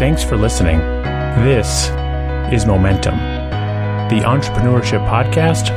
[0.00, 0.78] Thanks for listening.
[1.44, 1.90] This
[2.50, 3.18] is Momentum,
[4.08, 5.68] the entrepreneurship podcast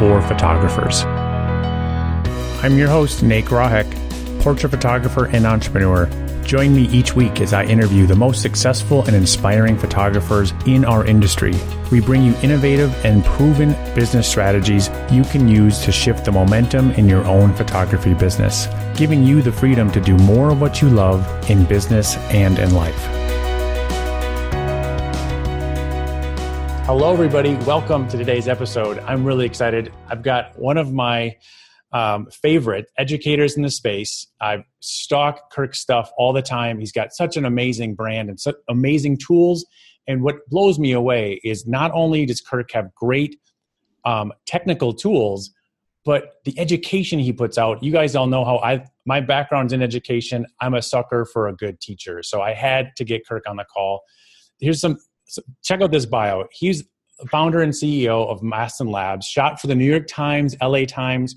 [0.00, 1.04] for photographers.
[2.64, 3.86] I'm your host, Nate Grahek,
[4.42, 6.06] portrait photographer and entrepreneur.
[6.42, 11.06] Join me each week as I interview the most successful and inspiring photographers in our
[11.06, 11.54] industry.
[11.92, 16.90] We bring you innovative and proven business strategies you can use to shift the momentum
[16.94, 18.66] in your own photography business,
[18.96, 22.74] giving you the freedom to do more of what you love in business and in
[22.74, 23.27] life.
[26.88, 27.54] Hello, everybody.
[27.66, 28.98] Welcome to today's episode.
[29.00, 29.92] I'm really excited.
[30.08, 31.36] I've got one of my
[31.92, 34.26] um, favorite educators in the space.
[34.40, 36.80] I stalk Kirk's stuff all the time.
[36.80, 39.66] He's got such an amazing brand and such amazing tools.
[40.06, 43.36] And what blows me away is not only does Kirk have great
[44.06, 45.50] um, technical tools,
[46.06, 47.82] but the education he puts out.
[47.82, 50.46] You guys all know how I my background's in education.
[50.58, 53.66] I'm a sucker for a good teacher, so I had to get Kirk on the
[53.66, 54.00] call.
[54.58, 54.96] Here's some
[55.28, 56.44] so check out this bio.
[56.50, 56.84] He's
[57.30, 61.34] founder and CEO of Mastin Labs, shot for the New York Times, LA Times,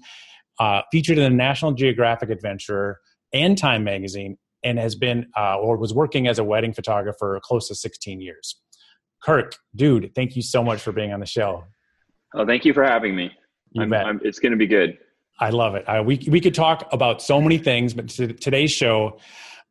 [0.60, 3.00] uh, featured in the National Geographic Adventurer
[3.34, 7.68] and Time Magazine, and has been uh, or was working as a wedding photographer close
[7.68, 8.60] to 16 years.
[9.24, 11.64] Kirk, dude, thank you so much for being on the show.
[12.34, 13.32] Oh, thank you for having me.
[13.72, 14.06] You I'm, bet.
[14.06, 14.98] I'm, it's going to be good.
[15.40, 15.86] I love it.
[15.88, 19.20] I, we we could talk about so many things, but to, today's show,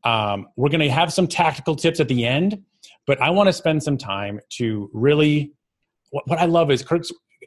[0.04, 2.64] um, we're going to have some tactical tips at the end
[3.06, 5.52] but I want to spend some time to really.
[6.10, 7.04] What, what I love is Kirk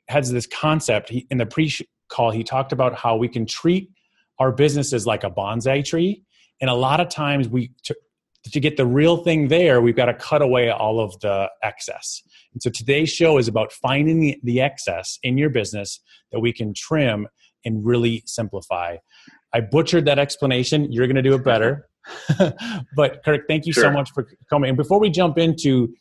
[0.08, 1.10] has this concept.
[1.10, 1.72] He, in the pre
[2.10, 3.90] call, he talked about how we can treat
[4.40, 6.24] our businesses like a bonsai tree,
[6.62, 7.96] and a lot of times we to,
[8.52, 12.22] to get the real thing there, we've got to cut away all of the excess.
[12.54, 16.00] And so today's show is about finding the, the excess in your business
[16.32, 17.28] that we can trim
[17.66, 18.98] and really simplify.
[19.54, 20.92] I butchered that explanation.
[20.92, 21.88] You're going to do it better.
[22.96, 23.84] but Kirk, thank you sure.
[23.84, 24.70] so much for coming.
[24.70, 25.94] And before we jump into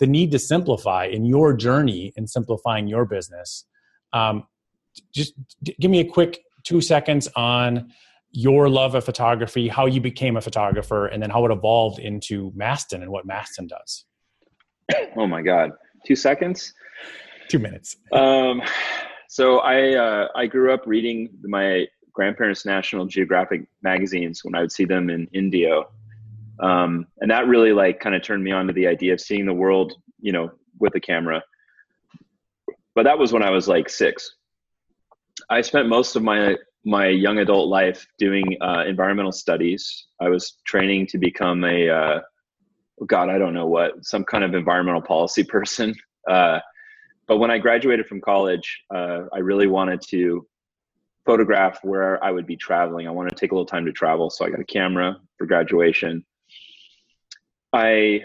[0.00, 3.64] the need to simplify in your journey in simplifying your business,
[4.12, 4.44] um,
[5.14, 5.34] just
[5.80, 7.92] give me a quick two seconds on
[8.32, 12.50] your love of photography, how you became a photographer, and then how it evolved into
[12.52, 14.04] Mastin and what Mastin does.
[15.16, 15.70] Oh my God,
[16.04, 16.74] two seconds,
[17.48, 17.96] two minutes.
[18.12, 18.60] Um,
[19.28, 24.72] so I uh, I grew up reading my grandparents' National Geographic magazines when I would
[24.72, 25.90] see them in Indio.
[26.60, 29.44] Um, and that really like kind of turned me on to the idea of seeing
[29.44, 31.42] the world, you know, with a camera.
[32.94, 34.36] But that was when I was like six.
[35.50, 40.06] I spent most of my my young adult life doing uh, environmental studies.
[40.20, 42.20] I was training to become a uh,
[43.06, 45.94] God, I don't know what, some kind of environmental policy person.
[46.28, 46.58] Uh,
[47.26, 50.46] but when I graduated from college, uh, I really wanted to
[51.24, 53.06] photograph where I would be traveling.
[53.06, 55.46] I wanted to take a little time to travel, so I got a camera for
[55.46, 56.24] graduation.
[57.72, 58.22] I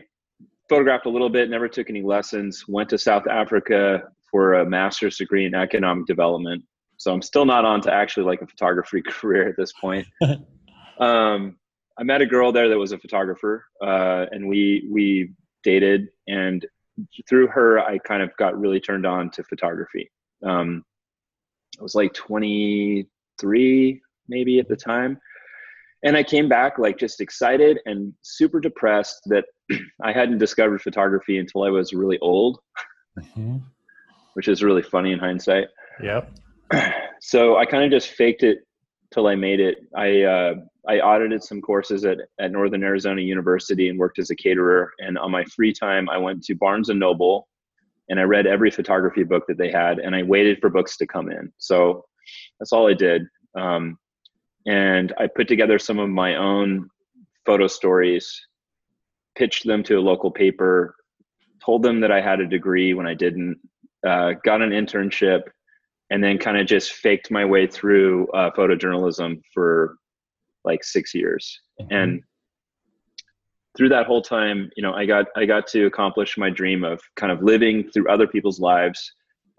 [0.68, 5.18] photographed a little bit, never took any lessons, went to South Africa for a master's
[5.18, 6.64] degree in economic development.
[6.98, 10.08] So I'm still not on to actually like a photography career at this point.
[11.00, 11.58] um,
[11.98, 15.34] I met a girl there that was a photographer, uh, and we we
[15.64, 16.66] dated, and
[17.28, 20.10] through her, I kind of got really turned on to photography.
[20.46, 20.84] Um,
[21.80, 25.18] I was like 23 maybe at the time.
[26.04, 29.46] And I came back like just excited and super depressed that
[30.04, 32.60] I hadn't discovered photography until I was really old,
[33.18, 33.58] mm-hmm.
[34.34, 35.68] which is really funny in hindsight.
[36.02, 36.32] Yep.
[37.22, 38.60] So I kind of just faked it
[39.14, 39.80] till I made it.
[39.94, 40.54] I uh,
[40.88, 44.94] I audited some courses at, at Northern Arizona University and worked as a caterer.
[45.00, 47.49] And on my free time, I went to Barnes and Noble
[48.10, 51.08] and I read every photography book that they had, and I waited for books to
[51.08, 51.52] come in.
[51.58, 52.06] So
[52.60, 53.24] that's all I did.
[53.58, 53.98] Um,
[54.66, 56.90] and I put together some of my own
[57.46, 58.40] photo stories,
[59.38, 60.96] pitched them to a local paper,
[61.64, 63.58] told them that I had a degree when I didn't,
[64.06, 65.42] uh, got an internship,
[66.10, 69.98] and then kind of just faked my way through uh, photojournalism for
[70.64, 71.60] like six years.
[71.80, 71.94] Mm-hmm.
[71.94, 72.24] And
[73.80, 77.00] through that whole time, you know, I got I got to accomplish my dream of
[77.16, 79.10] kind of living through other people's lives,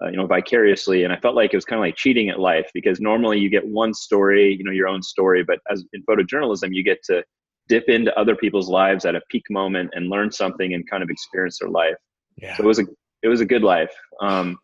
[0.02, 1.04] uh, you know, vicariously.
[1.04, 3.48] And I felt like it was kind of like cheating at life because normally you
[3.48, 7.24] get one story, you know, your own story, but as in photojournalism, you get to
[7.68, 11.08] dip into other people's lives at a peak moment and learn something and kind of
[11.08, 11.96] experience their life.
[12.36, 12.58] Yeah.
[12.58, 12.84] So it was a
[13.22, 13.94] it was a good life.
[14.20, 14.58] Um,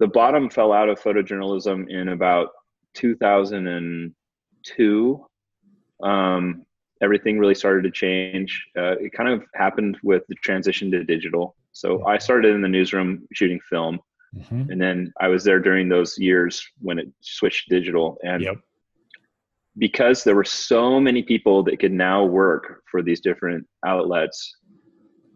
[0.00, 2.48] the bottom fell out of photojournalism in about
[2.92, 5.26] 2002.
[6.02, 6.66] Um,
[7.02, 8.66] everything really started to change.
[8.76, 11.56] Uh, it kind of happened with the transition to digital.
[11.72, 14.00] So I started in the newsroom shooting film,
[14.34, 14.70] mm-hmm.
[14.70, 18.16] and then I was there during those years when it switched digital.
[18.22, 18.56] And yep.
[19.76, 24.56] because there were so many people that could now work for these different outlets,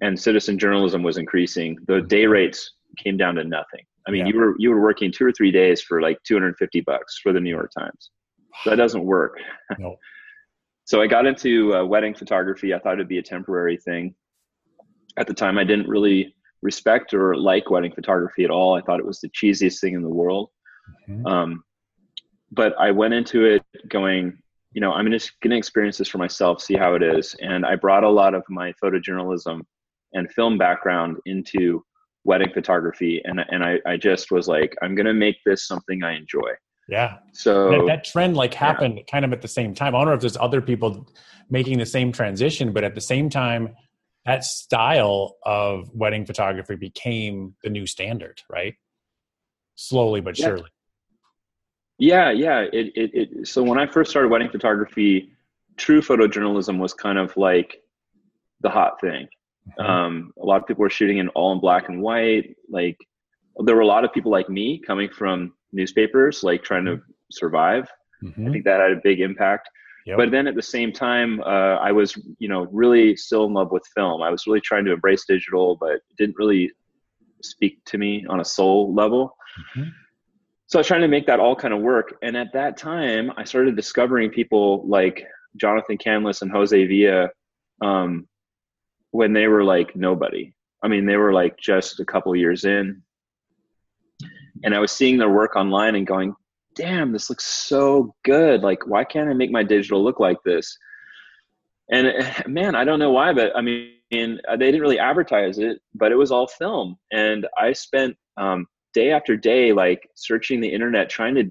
[0.00, 3.84] and citizen journalism was increasing, the day rates came down to nothing.
[4.08, 4.32] I mean, yeah.
[4.32, 7.40] you were you were working two or three days for like 250 bucks for the
[7.40, 8.10] New York Times.
[8.64, 9.38] that doesn't work.
[9.78, 9.96] No.
[10.90, 12.74] So I got into uh, wedding photography.
[12.74, 14.12] I thought it'd be a temporary thing.
[15.16, 18.74] At the time, I didn't really respect or like wedding photography at all.
[18.74, 20.50] I thought it was the cheesiest thing in the world.
[21.08, 21.26] Mm-hmm.
[21.26, 21.62] Um,
[22.50, 24.36] but I went into it going,
[24.72, 27.36] you know, I'm just going to experience this for myself, see how it is.
[27.40, 29.60] And I brought a lot of my photojournalism
[30.14, 31.84] and film background into
[32.24, 33.22] wedding photography.
[33.24, 36.50] And, and I, I just was like, I'm going to make this something I enjoy.
[36.90, 37.18] Yeah.
[37.32, 39.04] So that, that trend like happened yeah.
[39.10, 39.94] kind of at the same time.
[39.94, 41.08] I don't know if there's other people
[41.48, 43.76] making the same transition, but at the same time,
[44.26, 48.74] that style of wedding photography became the new standard, right?
[49.76, 50.46] Slowly but yeah.
[50.46, 50.70] surely.
[51.98, 52.60] Yeah, yeah.
[52.72, 55.30] It, it, it, so when I first started wedding photography,
[55.76, 57.82] true photojournalism was kind of like
[58.62, 59.28] the hot thing.
[59.78, 59.82] Mm-hmm.
[59.82, 62.56] Um, a lot of people were shooting in all in black and white.
[62.68, 62.98] Like
[63.64, 67.12] there were a lot of people like me coming from newspapers, like trying to mm-hmm.
[67.30, 67.88] survive.
[68.22, 68.48] Mm-hmm.
[68.48, 69.68] I think that had a big impact.
[70.06, 70.16] Yep.
[70.16, 73.70] But then at the same time, uh, I was, you know, really still in love
[73.70, 74.22] with film.
[74.22, 76.72] I was really trying to embrace digital, but it didn't really
[77.42, 79.36] speak to me on a soul level.
[79.76, 79.88] Mm-hmm
[80.70, 82.16] so I was trying to make that all kind of work.
[82.22, 85.26] And at that time, I started discovering people like
[85.56, 87.28] Jonathan Canlas and Jose Villa
[87.80, 88.28] um,
[89.10, 90.54] when they were like nobody.
[90.80, 93.02] I mean, they were like just a couple years in.
[94.64, 96.34] And I was seeing their work online and going,
[96.74, 98.62] damn, this looks so good.
[98.62, 100.76] Like, why can't I make my digital look like this?
[101.90, 105.80] And eh, man, I don't know why, but I mean, they didn't really advertise it,
[105.94, 106.96] but it was all film.
[107.12, 111.50] And I spent um, day after day like searching the internet trying to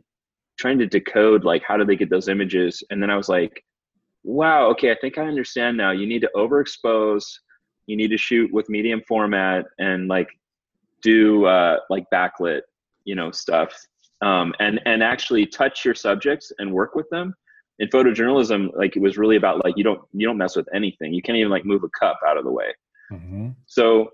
[0.58, 3.64] trying to decode like how do they get those images and then i was like
[4.24, 7.26] wow okay i think i understand now you need to overexpose
[7.88, 10.28] you need to shoot with medium format and like
[11.02, 12.62] do uh like backlit
[13.10, 13.72] you know stuff
[14.22, 17.34] um and and actually touch your subjects and work with them
[17.80, 21.14] in photojournalism like it was really about like you don't you don't mess with anything
[21.14, 22.72] you can't even like move a cup out of the way
[23.12, 23.50] mm-hmm.
[23.66, 24.10] so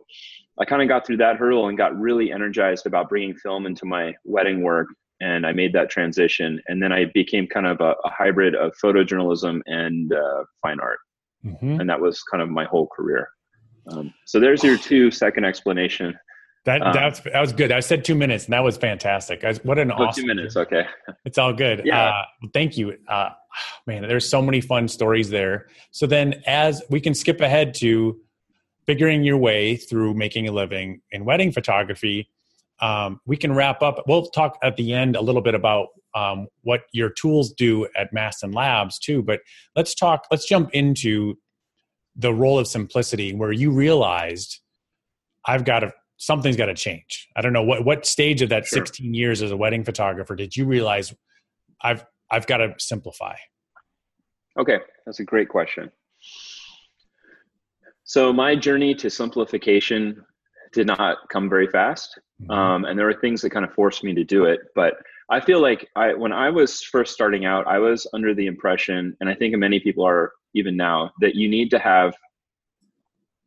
[0.59, 3.85] I kind of got through that hurdle and got really energized about bringing film into
[3.85, 4.87] my wedding work.
[5.21, 6.61] And I made that transition.
[6.67, 10.99] And then I became kind of a, a hybrid of photojournalism and uh, fine art.
[11.45, 11.79] Mm-hmm.
[11.79, 13.27] And that was kind of my whole career.
[13.91, 16.17] Um, so there's your two second explanation.
[16.65, 17.71] That um, that's that was good.
[17.71, 19.43] I said two minutes, and that was fantastic.
[19.43, 20.57] I, what an oh, awesome two minutes.
[20.57, 20.83] Okay,
[21.23, 21.83] it's all good.
[21.85, 22.23] Yeah, uh,
[22.53, 23.29] thank you, uh,
[23.85, 24.01] man.
[24.01, 25.67] There's so many fun stories there.
[25.91, 28.19] So then, as we can skip ahead to
[28.87, 32.29] figuring your way through making a living in wedding photography,
[32.79, 34.03] um, we can wrap up.
[34.07, 38.11] We'll talk at the end a little bit about um, what your tools do at
[38.11, 39.21] Mastin Labs too.
[39.21, 39.41] But
[39.75, 40.25] let's talk.
[40.31, 41.35] Let's jump into
[42.15, 44.61] the role of simplicity, where you realized
[45.45, 47.27] I've got to something's got to change.
[47.35, 48.85] I don't know what what stage of that sure.
[48.85, 51.13] 16 years as a wedding photographer did you realize
[51.81, 53.35] I've I've got to simplify.
[54.57, 55.91] Okay, that's a great question.
[58.03, 60.23] So my journey to simplification
[60.73, 62.51] did not come very fast, mm-hmm.
[62.51, 64.59] um, and there were things that kind of forced me to do it.
[64.75, 64.95] But
[65.29, 69.15] I feel like I, when I was first starting out, I was under the impression,
[69.19, 72.15] and I think many people are even now, that you need to have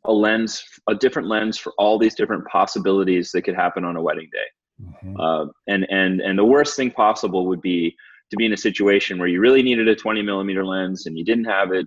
[0.08, 4.02] a lens, a different lens for all these different possibilities that could happen on a
[4.02, 4.82] wedding day.
[4.82, 5.20] Mm-hmm.
[5.20, 7.94] Uh, and and and the worst thing possible would be
[8.30, 11.24] to be in a situation where you really needed a 20 millimeter lens and you
[11.24, 11.86] didn't have it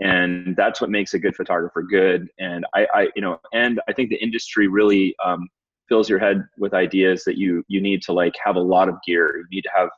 [0.00, 3.92] and that's what makes a good photographer good and i, I you know and i
[3.92, 5.48] think the industry really um,
[5.88, 8.96] fills your head with ideas that you you need to like have a lot of
[9.06, 9.88] gear you need to have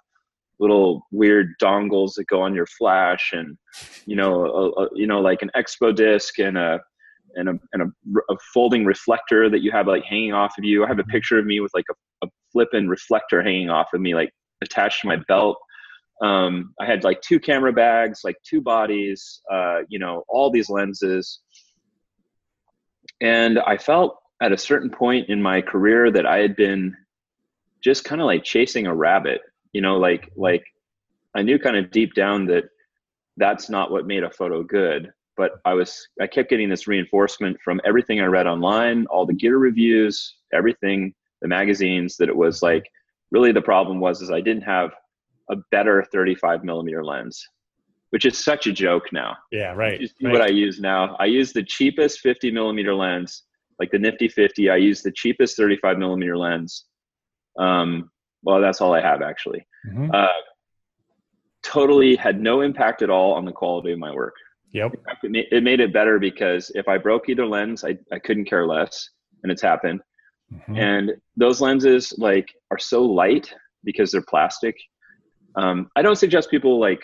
[0.59, 3.56] little weird dongles that go on your flash and
[4.06, 6.80] you know a, a, you know like an expo disc and a
[7.36, 10.84] and a and a, a, folding reflector that you have like hanging off of you
[10.84, 14.00] i have a picture of me with like a, a flipping reflector hanging off of
[14.00, 15.58] me like attached to my belt
[16.22, 20.70] um, I had like two camera bags, like two bodies, uh, you know, all these
[20.70, 21.40] lenses.
[23.20, 26.96] And I felt at a certain point in my career that I had been
[27.82, 29.40] just kind of like chasing a rabbit,
[29.72, 30.64] you know, like, like
[31.34, 32.64] I knew kind of deep down that
[33.36, 35.12] that's not what made a photo good.
[35.42, 39.34] But I was, I kept getting this reinforcement from everything I read online, all the
[39.34, 42.84] gear reviews, everything, the magazines, that it was like,
[43.32, 44.92] really the problem was is I didn't have
[45.50, 47.44] a better 35 millimeter lens,
[48.11, 49.37] which is such a joke now.
[49.50, 50.00] Yeah, right.
[50.22, 50.32] right.
[50.32, 53.42] What I use now, I use the cheapest 50 millimeter lens,
[53.80, 54.70] like the Nifty 50.
[54.70, 56.84] I use the cheapest 35 millimeter lens.
[57.58, 58.12] Um,
[58.44, 59.66] well, that's all I have actually.
[59.88, 60.08] Mm-hmm.
[60.14, 60.28] Uh,
[61.64, 64.34] totally had no impact at all on the quality of my work.
[64.72, 64.92] Yep.
[65.22, 68.46] It made, it made it better because if I broke either lens, I, I couldn't
[68.46, 69.08] care less,
[69.42, 70.00] and it's happened.
[70.52, 70.76] Mm-hmm.
[70.76, 73.52] And those lenses like are so light
[73.84, 74.76] because they're plastic.
[75.56, 77.00] Um, I don't suggest people like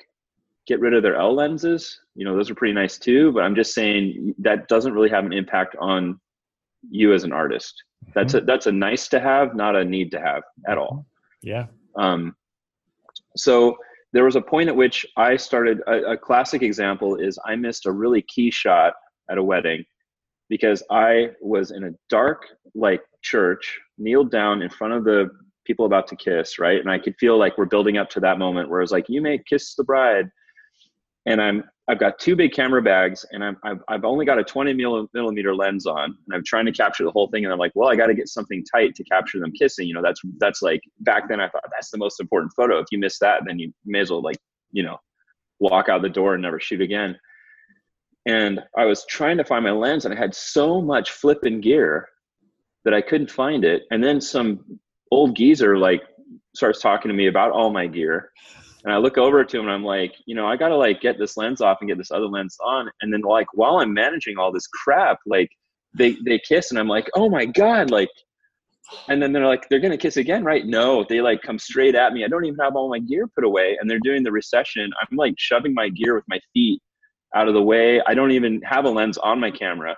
[0.67, 1.99] get rid of their L lenses.
[2.15, 3.33] You know, those are pretty nice too.
[3.33, 6.21] But I'm just saying that doesn't really have an impact on
[6.91, 7.75] you as an artist.
[8.15, 8.45] That's mm-hmm.
[8.45, 11.07] a that's a nice to have, not a need to have at all.
[11.43, 11.67] Yeah.
[11.97, 12.35] Um,
[13.37, 13.77] so
[14.13, 15.81] there was a point at which I started.
[15.87, 18.95] A, a classic example is I missed a really key shot
[19.31, 19.85] at a wedding
[20.49, 25.31] because I was in a dark like church, kneeled down in front of the
[25.67, 26.81] people about to kiss, right?
[26.81, 29.21] And I could feel like we're building up to that moment where it's like, you
[29.21, 30.31] may kiss the bride.
[31.27, 34.45] And I'm I've got two big camera bags and I'm, I've, I've only got a
[34.45, 37.45] 20 millimeter lens on and I'm trying to capture the whole thing.
[37.45, 39.89] And I'm like, well, I got to get something tight to capture them kissing.
[39.89, 42.79] You know, that's, that's like back then I thought that's the most important photo.
[42.79, 44.37] If you miss that, then you may as well like,
[44.71, 44.99] you know,
[45.61, 47.19] walk out the door and never shoot again.
[48.27, 52.07] And I was trying to find my lens and I had so much flipping gear
[52.85, 53.85] that I couldn't find it.
[53.91, 54.79] And then some
[55.11, 56.03] old geezer like
[56.55, 58.31] starts talking to me about all my gear
[58.85, 61.01] and I look over to him and I'm like, you know, I got to like
[61.01, 62.91] get this lens off and get this other lens on.
[63.03, 65.51] And then like while I'm managing all this crap, like
[65.95, 68.11] they they kiss and I'm like, oh my god, like.
[69.09, 70.65] And then they're like, they're gonna kiss again, right?
[70.65, 72.25] No, they like come straight at me.
[72.25, 74.91] I don't even have all my gear put away, and they're doing the recession.
[75.03, 76.81] I'm like shoving my gear with my feet
[77.35, 78.01] out of the way.
[78.07, 79.95] I don't even have a lens on my camera,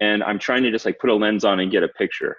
[0.00, 2.34] and I'm trying to just like put a lens on and get a picture.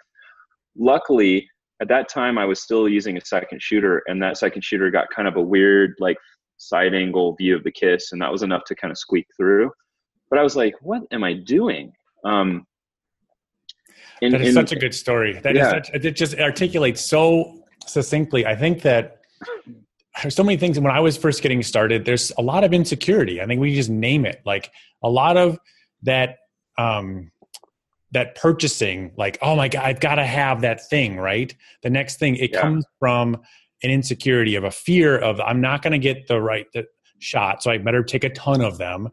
[0.75, 1.47] Luckily,
[1.81, 5.07] at that time I was still using a second shooter and that second shooter got
[5.15, 6.17] kind of a weird like
[6.57, 9.71] side angle view of the kiss and that was enough to kind of squeak through.
[10.29, 11.93] But I was like, what am I doing?
[12.25, 12.65] Um,
[14.21, 15.39] in, that is in, such a good story.
[15.39, 15.67] That yeah.
[15.67, 18.45] is such, it just articulates so succinctly.
[18.45, 19.21] I think that
[20.21, 20.79] there's so many things.
[20.79, 23.41] When I was first getting started, there's a lot of insecurity.
[23.41, 24.71] I think we just name it like
[25.03, 25.59] a lot of
[26.03, 26.37] that
[26.77, 27.31] um,
[28.11, 31.55] that purchasing like oh my god i've got to have that thing right?
[31.83, 32.61] The next thing it yeah.
[32.61, 33.35] comes from
[33.83, 36.85] an insecurity of a fear of i'm not going to get the right the
[37.19, 39.07] shot so i better take a ton of them.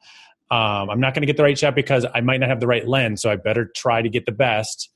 [0.50, 2.66] Um, i'm not going to get the right shot because i might not have the
[2.66, 4.90] right lens so i better try to get the best.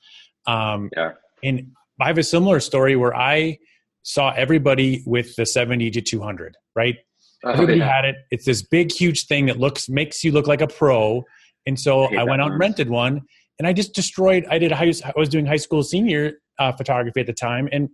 [0.46, 1.12] Um, yeah.
[1.42, 3.58] and i have a similar story where i
[4.02, 6.96] saw everybody with the 70 to 200 right?
[7.44, 7.92] Oh, everybody yeah.
[7.94, 8.16] had it.
[8.30, 11.24] It's this big huge thing that looks makes you look like a pro.
[11.66, 13.22] And so I, I went out and rented one
[13.58, 14.46] and I just destroyed.
[14.50, 14.72] I did.
[14.72, 17.88] a High, I was doing high school senior uh, photography at the time, and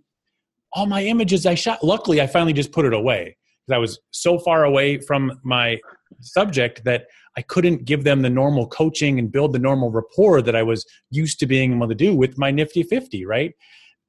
[0.73, 1.83] all my images I shot.
[1.83, 5.79] Luckily, I finally just put it away because I was so far away from my
[6.21, 7.07] subject that
[7.37, 10.85] I couldn't give them the normal coaching and build the normal rapport that I was
[11.09, 13.53] used to being able to do with my Nifty Fifty, right?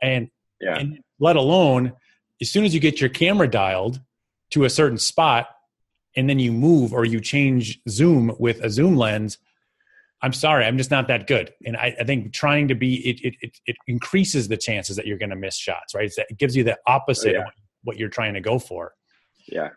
[0.03, 0.29] And,
[0.61, 0.79] yeah.
[0.79, 1.93] and let alone
[2.41, 4.01] as soon as you get your camera dialed
[4.51, 5.49] to a certain spot,
[6.17, 9.39] and then you move or you change zoom with a zoom lens
[10.27, 11.55] I'm sorry, I'm just not that good.
[11.65, 15.19] And I, I think trying to be it, it, it increases the chances that you're
[15.19, 16.11] going to miss shots, right?
[16.17, 17.45] it gives you the opposite oh, yeah.
[17.45, 17.53] of
[17.85, 18.95] what you're trying to go for.
[19.47, 19.69] Yeah.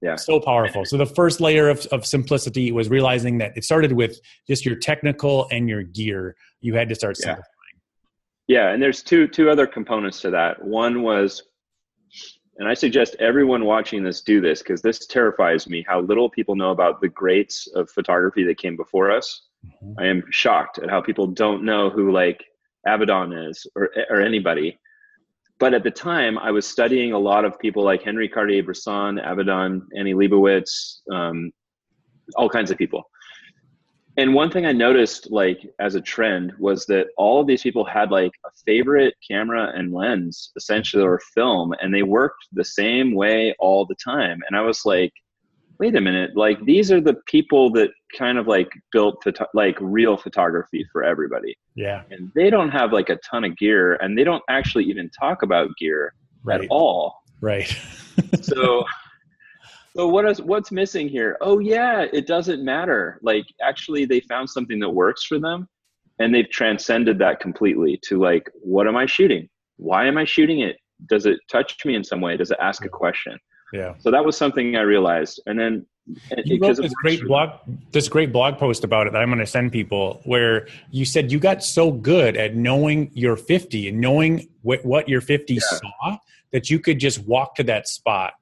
[0.00, 0.16] Yeah.
[0.16, 0.86] So powerful.
[0.86, 4.76] So the first layer of, of simplicity was realizing that it started with just your
[4.76, 6.36] technical and your gear.
[6.62, 7.44] You had to start simplifying.
[8.46, 8.62] Yeah.
[8.68, 8.72] yeah.
[8.72, 10.64] And there's two, two other components to that.
[10.64, 11.42] One was,
[12.56, 16.56] and I suggest everyone watching this do this because this terrifies me how little people
[16.56, 19.47] know about the greats of photography that came before us
[19.82, 20.00] Mm-hmm.
[20.00, 22.44] I am shocked at how people don't know who like
[22.86, 24.78] Avedon is or or anybody.
[25.58, 29.80] But at the time, I was studying a lot of people like Henry Cartier-Bresson, Avedon,
[29.96, 31.50] Annie Leibovitz, um,
[32.36, 33.02] all kinds of people.
[34.16, 37.84] And one thing I noticed, like as a trend, was that all of these people
[37.84, 43.14] had like a favorite camera and lens, essentially, or film, and they worked the same
[43.14, 44.38] way all the time.
[44.48, 45.12] And I was like,
[45.78, 49.76] wait a minute like these are the people that kind of like built photo- like
[49.80, 51.56] real photography for everybody.
[51.74, 52.02] Yeah.
[52.10, 55.42] And they don't have like a ton of gear and they don't actually even talk
[55.42, 56.12] about gear
[56.44, 56.62] right.
[56.62, 57.16] at all.
[57.40, 57.74] Right.
[58.42, 58.84] So
[59.96, 61.36] so what is what's missing here?
[61.40, 63.20] Oh yeah it doesn't matter.
[63.22, 65.68] Like actually they found something that works for them
[66.18, 69.48] and they've transcended that completely to like what am i shooting?
[69.76, 70.78] Why am i shooting it?
[71.08, 72.36] Does it touch me in some way?
[72.36, 73.38] Does it ask a question?
[73.72, 73.94] Yeah.
[73.98, 75.86] So that was something I realized, and then
[76.44, 77.50] you wrote this great blog
[77.92, 81.30] this great blog post about it that I'm going to send people where you said
[81.30, 85.60] you got so good at knowing your 50 and knowing what, what your 50 yeah.
[85.60, 86.18] saw
[86.52, 88.34] that you could just walk to that spot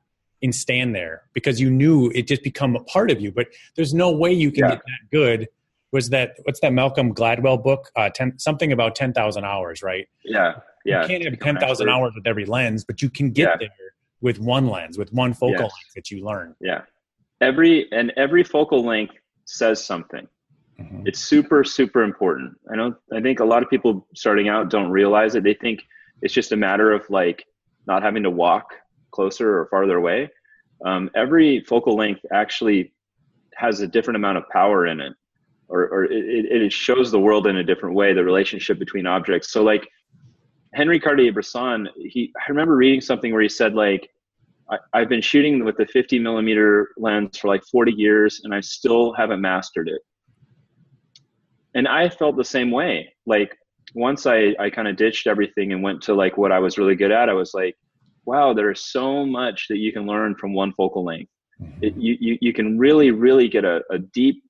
[0.42, 3.32] and stand there because you knew it just become a part of you.
[3.32, 4.70] But there's no way you can yeah.
[4.70, 5.48] get that good.
[5.92, 7.90] Was that what's that Malcolm Gladwell book?
[7.96, 10.06] Uh, ten, something about ten thousand hours, right?
[10.24, 11.02] Yeah, yeah.
[11.02, 13.56] You can't have ten thousand hours with every lens, but you can get yeah.
[13.60, 16.54] there with one lens, with one focal length that you learn.
[16.60, 16.82] Yeah.
[17.40, 19.14] Every and every focal length
[19.44, 20.26] says something.
[20.80, 21.06] Mm-hmm.
[21.06, 22.56] It's super, super important.
[22.70, 25.42] I know, I think a lot of people starting out don't realize it.
[25.42, 25.82] They think
[26.22, 27.44] it's just a matter of like
[27.86, 28.74] not having to walk
[29.10, 30.28] closer or farther away.
[30.84, 32.92] Um, every focal length actually
[33.54, 35.14] has a different amount of power in it,
[35.68, 39.50] or, or it, it shows the world in a different way, the relationship between objects.
[39.50, 39.88] So, like
[40.74, 44.10] Henry Cartier-Bresson, he, I remember reading something where he said, like,
[44.70, 48.60] I, have been shooting with the 50 millimeter lens for like 40 years and I
[48.60, 50.00] still haven't mastered it.
[51.74, 53.14] And I felt the same way.
[53.26, 53.56] Like
[53.94, 56.96] once I, I kind of ditched everything and went to like what I was really
[56.96, 57.76] good at, I was like,
[58.24, 61.30] wow, there's so much that you can learn from one focal length.
[61.62, 61.84] Mm-hmm.
[61.84, 64.42] It, you, you, you can really, really get a, a deep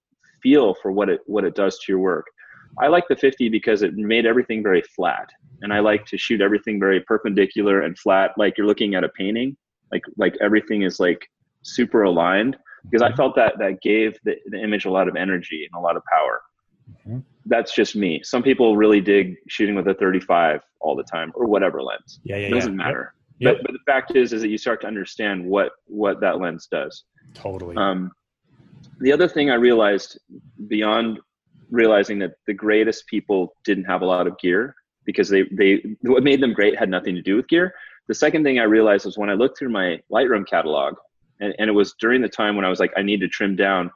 [0.43, 2.27] feel for what it, what it does to your work.
[2.79, 5.29] I like the 50 because it made everything very flat.
[5.63, 9.09] And I like to shoot everything very perpendicular and flat, like you're looking at a
[9.11, 9.57] painting
[9.93, 11.29] like like everything is like
[11.63, 13.17] super aligned because I mm-hmm.
[13.17, 16.03] felt that that gave the, the image a lot of energy and a lot of
[16.11, 16.43] power.
[17.01, 17.19] Mm-hmm.
[17.47, 18.21] That's just me.
[18.23, 22.21] Some people really dig shooting with a 35 all the time or whatever lens.
[22.25, 22.85] Yeah, yeah, it doesn't yeah.
[22.85, 23.15] matter.
[23.39, 23.57] Yep.
[23.57, 26.69] But, but the fact is, is that you start to understand what what that lens
[26.71, 27.05] does.
[27.35, 27.77] Totally.
[27.77, 28.13] Um,
[29.01, 30.19] the other thing I realized
[30.69, 31.21] beyond
[31.71, 34.75] realizing that the greatest people didn't have a lot of gear
[35.05, 37.75] because they they what made them great had nothing to do with gear
[38.09, 40.95] the second thing I realized was when I looked through my Lightroom catalog,
[41.41, 43.57] and, and it was during the time when I was like, I need to trim
[43.57, 43.91] down.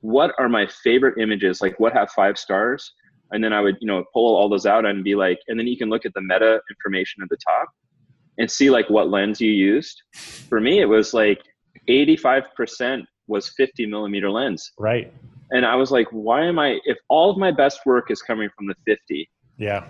[0.00, 1.60] What are my favorite images?
[1.60, 2.92] Like, what have five stars?
[3.30, 5.66] And then I would, you know, pull all those out and be like, and then
[5.66, 7.68] you can look at the meta information at the top
[8.38, 10.02] and see like what lens you used.
[10.12, 11.40] For me, it was like
[11.88, 14.72] 85% was 50 millimeter lens.
[14.78, 15.12] Right.
[15.52, 18.50] And I was like, why am I, if all of my best work is coming
[18.56, 19.86] from the 50, yeah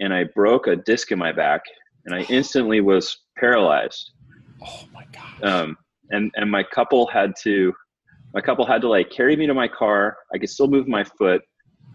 [0.01, 1.63] and I broke a disc in my back,
[2.05, 4.13] and I instantly was paralyzed.
[4.63, 5.45] Oh my god!
[5.45, 5.77] Um,
[6.11, 7.73] and and my couple had to,
[8.35, 10.17] my couple had to like carry me to my car.
[10.35, 11.43] I could still move my foot.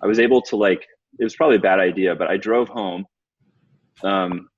[0.01, 0.85] I was able to like.
[1.19, 3.05] It was probably a bad idea, but I drove home.
[4.03, 4.49] Um,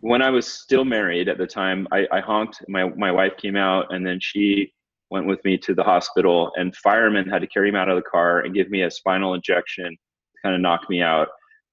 [0.00, 2.62] when I was still married at the time, I, I honked.
[2.68, 4.70] My my wife came out, and then she
[5.10, 6.52] went with me to the hospital.
[6.56, 9.32] And firemen had to carry me out of the car and give me a spinal
[9.34, 11.28] injection, to kind of knock me out.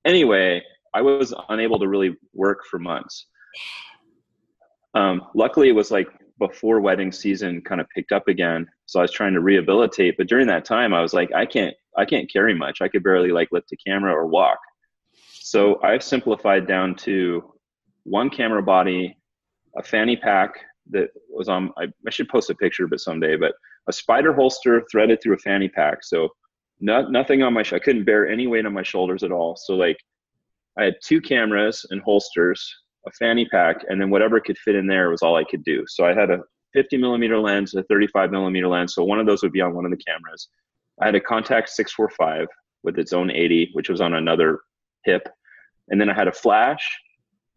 [0.05, 3.27] Anyway, I was unable to really work for months.
[4.93, 6.07] Um, luckily, it was like
[6.39, 10.15] before wedding season kind of picked up again, so I was trying to rehabilitate.
[10.17, 12.81] But during that time, I was like, I can't, I can't carry much.
[12.81, 14.59] I could barely like lift a camera or walk.
[15.51, 17.53] So I've simplified down to
[18.03, 19.17] one camera body,
[19.77, 20.53] a fanny pack
[20.89, 21.71] that was on.
[21.77, 23.53] I, I should post a picture but someday, but
[23.87, 26.03] a spider holster threaded through a fanny pack.
[26.03, 26.29] So
[26.79, 27.61] not, nothing on my.
[27.61, 29.55] I couldn't bear any weight on my shoulders at all.
[29.55, 29.97] So like
[30.81, 32.75] I had two cameras and holsters,
[33.07, 35.85] a fanny pack, and then whatever could fit in there was all I could do.
[35.87, 36.39] So I had a
[36.73, 38.95] 50 millimeter lens, a 35 millimeter lens.
[38.95, 40.49] So one of those would be on one of the cameras.
[40.99, 42.47] I had a Contax 645
[42.81, 44.61] with its own 80, which was on another
[45.05, 45.29] hip.
[45.89, 46.99] And then I had a flash,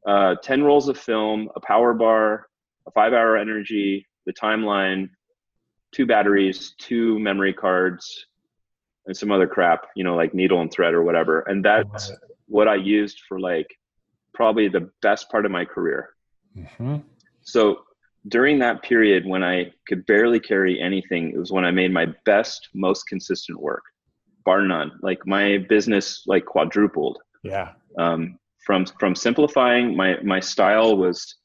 [0.07, 2.47] uh, 10 rolls of film, a power bar,
[2.87, 5.09] a five hour energy, the timeline,
[5.93, 8.27] two batteries, two memory cards,
[9.07, 11.41] and some other crap, you know, like needle and thread or whatever.
[11.41, 12.13] And that's
[12.47, 13.67] what I used for like
[14.35, 16.11] probably the best part of my career.
[16.57, 16.97] Mm-hmm.
[17.43, 17.81] So
[18.29, 22.07] during that period when I could barely carry anything, it was when I made my
[22.25, 23.83] best, most consistent work,
[24.45, 24.93] bar none.
[25.03, 27.19] Like my business like quadrupled.
[27.43, 27.73] Yeah.
[27.99, 31.37] Um, from from simplifying, my my style was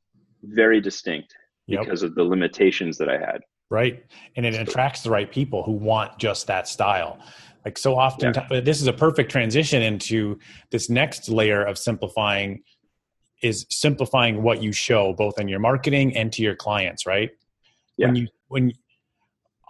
[0.44, 1.36] very distinct
[1.70, 1.84] yep.
[1.84, 3.42] because of the limitations that I had.
[3.70, 4.04] Right,
[4.36, 7.20] and it attracts the right people who want just that style.
[7.66, 8.62] Like so often, yeah.
[8.62, 10.40] this is a perfect transition into
[10.72, 12.64] this next layer of simplifying
[13.42, 17.32] is simplifying what you show both in your marketing and to your clients, right?
[17.98, 18.08] Yeah.
[18.08, 18.74] When you when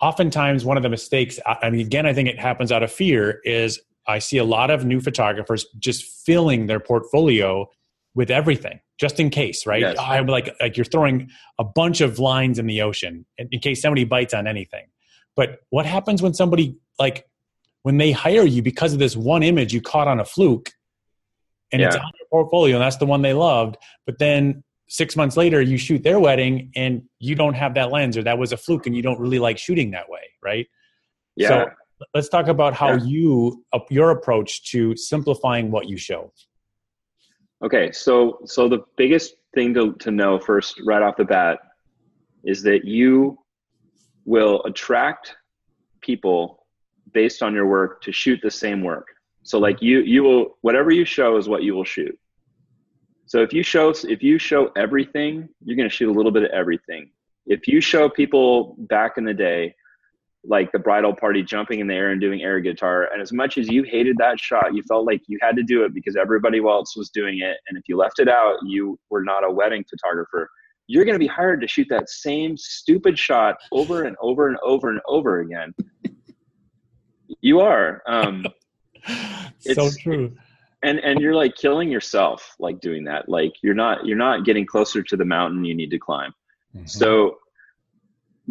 [0.02, 3.42] oftentimes one of the mistakes, I mean, again, I think it happens out of fear
[3.44, 7.70] is I see a lot of new photographers just filling their portfolio
[8.15, 9.82] with everything just in case, right?
[9.82, 9.98] Yes.
[10.00, 13.82] I'm like, like you're throwing a bunch of lines in the ocean in, in case
[13.82, 14.88] somebody bites on anything.
[15.36, 17.26] But what happens when somebody like
[17.84, 20.72] when they hire you because of this one image you caught on a fluke
[21.72, 21.88] and yeah.
[21.88, 25.62] it's on your portfolio and that's the one they loved but then six months later
[25.62, 28.86] you shoot their wedding and you don't have that lens or that was a fluke
[28.86, 30.67] and you don't really like shooting that way right
[31.38, 31.69] yeah so
[32.13, 33.04] let's talk about how Yeah.
[33.04, 36.34] you uh, your approach to simplifying what you show.
[37.62, 41.60] Okay, so so the biggest thing to to know first, right off the bat,
[42.43, 43.38] is that you
[44.26, 45.36] will attract
[46.02, 46.65] people
[47.13, 49.08] based on your work to shoot the same work.
[49.43, 52.17] So like you you will whatever you show is what you will shoot.
[53.26, 56.43] So if you show if you show everything, you're going to shoot a little bit
[56.43, 57.12] of everything.
[57.45, 59.76] If you show people back in the day
[60.45, 63.10] like the bridal party jumping in the air and doing air guitar.
[63.12, 65.84] And as much as you hated that shot, you felt like you had to do
[65.84, 67.58] it because everybody else was doing it.
[67.67, 70.49] And if you left it out, you were not a wedding photographer.
[70.88, 74.58] You're going to be hired to shoot that same stupid shot over and over and
[74.63, 75.73] over and over again.
[77.41, 78.02] You are.
[78.08, 78.45] Um,
[79.60, 80.36] so It's- true.
[80.84, 84.65] and and you're like killing yourself like doing that like you're not you're not getting
[84.65, 86.34] closer to the mountain you need to climb
[86.75, 86.89] Mhm.
[86.89, 87.38] so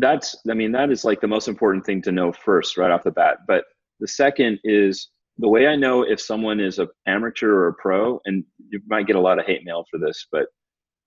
[0.01, 3.03] that's i mean that is like the most important thing to know first right off
[3.05, 3.65] the bat but
[4.01, 5.09] the second is
[5.39, 9.07] the way i know if someone is a amateur or a pro and you might
[9.07, 10.47] get a lot of hate mail for this but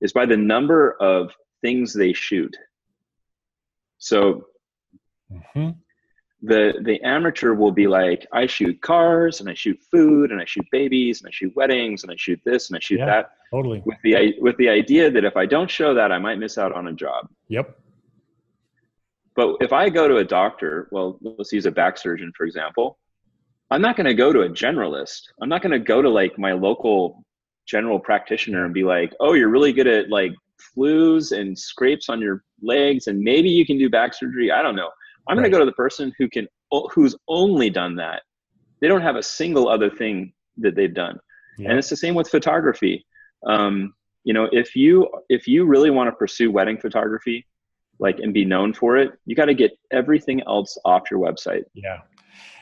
[0.02, 2.56] is by the number of things they shoot
[3.98, 4.46] so
[5.56, 5.76] Mhm.
[6.42, 10.46] the the amateur will be like i shoot cars and i shoot food and i
[10.46, 13.06] shoot babies and i shoot weddings and i shoot this and i shoot Yeah.
[13.06, 13.82] that Totally.
[13.86, 16.74] with the with the idea that if i don't show that i might miss out
[16.74, 17.80] on a job Yep.
[19.36, 22.98] But if i go to a doctor well let's use a back surgeon for example
[23.70, 25.22] i'm not going to go to a generalist.
[25.42, 27.24] I'm not going to go to like my local
[27.66, 30.34] general practitioner and be like oh you're really good at like
[30.76, 34.52] flus and scrapes on your legs and maybe you can do back surgery.
[34.52, 34.90] I don't know.
[35.28, 36.48] I'm going to go to the person who can
[36.94, 38.24] who's only done that.
[38.80, 41.20] They don't have a single other thing that they've done.
[41.58, 41.70] Yeah.
[41.70, 43.06] and it's the same with photography.
[43.46, 47.46] Um, you know if you if you really want to pursue wedding photography
[48.02, 51.64] like and be known for it you got to get everything else off your website
[51.74, 52.00] Yeah,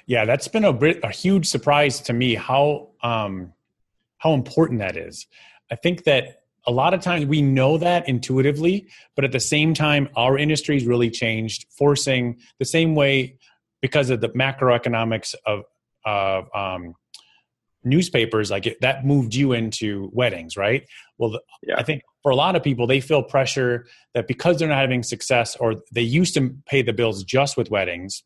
[0.10, 3.54] yeah, that's been a bit, a huge surprise to me how um,
[4.18, 5.28] how important that is.
[5.72, 9.76] I think that a lot of times we know that intuitively, but at the same
[9.76, 13.38] time, our industry's really changed, forcing the same way
[13.84, 15.66] because of the macroeconomics of
[16.04, 16.96] of um,
[17.84, 18.52] newspapers.
[18.52, 20.84] Like it, that moved you into weddings, right?
[21.18, 21.76] Well, the, Yeah.
[21.78, 25.04] I think for a lot of people, they feel pressure that because they're not having
[25.04, 28.24] success, or they used to pay the bills just with weddings,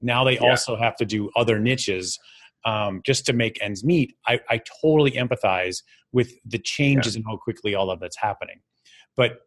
[0.00, 0.50] now they Yeah.
[0.50, 2.18] also have to do other niches
[2.64, 4.14] um, just to make ends meet.
[4.26, 8.60] I, I totally empathize with the changes and how quickly all of that's happening.
[9.16, 9.40] But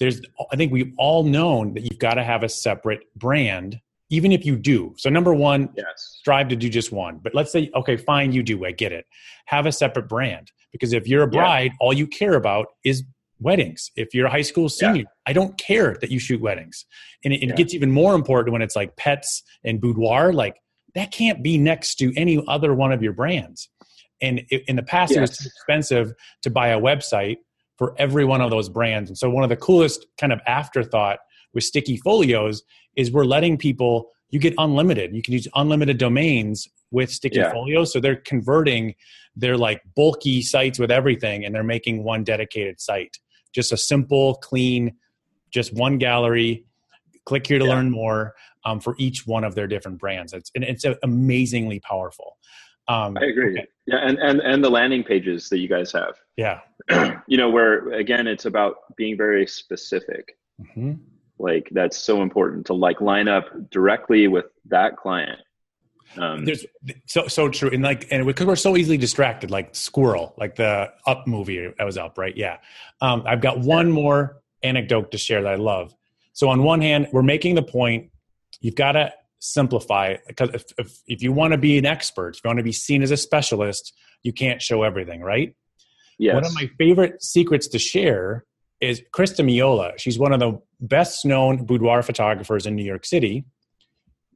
[0.00, 0.20] there's,
[0.52, 4.44] I think we've all known that you've got to have a separate brand, even if
[4.46, 4.94] you do.
[4.96, 7.18] So number one, yes strive to do just one.
[7.22, 8.64] But let's say, okay, fine, you do.
[8.64, 9.06] I get it.
[9.46, 11.40] Have a separate brand because if you're a Yeah.
[11.40, 13.04] bride, all you care about is
[13.40, 13.90] weddings.
[13.96, 16.84] If you're a high school senior, I don't care that you shoot weddings.
[17.24, 20.32] And it, it gets even more important when it's like pets and boudoir.
[20.32, 20.56] Like
[20.94, 23.68] that can't be next to any other one of your brands.
[24.20, 27.36] And i- in the past, it was too expensive to buy a website
[27.76, 29.08] for every one of those brands.
[29.08, 31.20] And so, one of the coolest kind of afterthought
[31.54, 32.62] with Sticky Folios
[32.96, 35.14] is we're letting people, you get unlimited.
[35.14, 37.52] You can use unlimited domains with Sticky Yeah.
[37.52, 37.92] Folios.
[37.92, 38.94] So, they're converting
[39.36, 43.16] their like bulky sites with everything and they're making one dedicated site.
[43.54, 44.94] Just a simple, clean,
[45.50, 46.64] just one gallery.
[47.24, 47.74] Click here to Yeah.
[47.74, 48.34] learn more
[48.64, 50.32] um, for each one of their different brands.
[50.32, 52.36] It's, and it's amazingly powerful.
[52.88, 53.66] Um, i agree okay.
[53.86, 56.60] yeah and, and and the landing pages that you guys have Yeah.
[57.28, 60.38] you know where again it's about being very specific
[60.72, 60.94] hmm
[61.38, 65.40] like that's so important to like line up directly with that client
[66.16, 66.64] um, There's
[67.06, 70.90] so so true, and like, and because we're so easily distracted, like Squirrel, like the
[71.06, 72.34] Up movie that was up, right?
[72.36, 72.58] Yeah.
[73.00, 75.94] Um, I've got one more anecdote to share that I love.
[76.32, 78.10] So on one hand, we're making the point
[78.60, 82.44] you've got to simplify because if, if if you want to be an expert, if
[82.44, 85.54] you want to be seen as a specialist, you can't show everything, right?
[86.18, 88.44] yes One of my favorite secrets to share
[88.80, 89.98] is Christa Meola.
[89.98, 93.44] She's one of the best known boudoir photographers in New York City.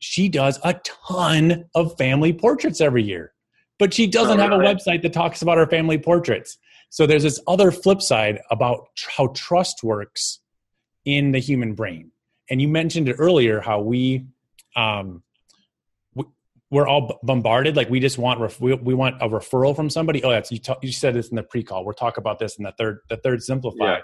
[0.01, 3.33] She does a ton of family portraits every year,
[3.79, 6.59] but she doesn't have a website that talks about her family portraits.
[6.91, 10.41] So there's this other flip side about how trust works
[11.05, 12.11] in the human brain.
[12.51, 14.27] And you mentioned it earlier how we,
[14.77, 15.23] um,
[16.15, 16.25] we
[16.71, 17.77] we're all bombarded.
[17.77, 20.23] Like we just want ref- we, we want a referral from somebody.
[20.25, 20.59] Oh, that's you.
[20.59, 21.85] ta- you said this in the pre-call.
[21.85, 23.79] We'll talk about this in the third the third simplified.
[23.81, 23.99] Yeah.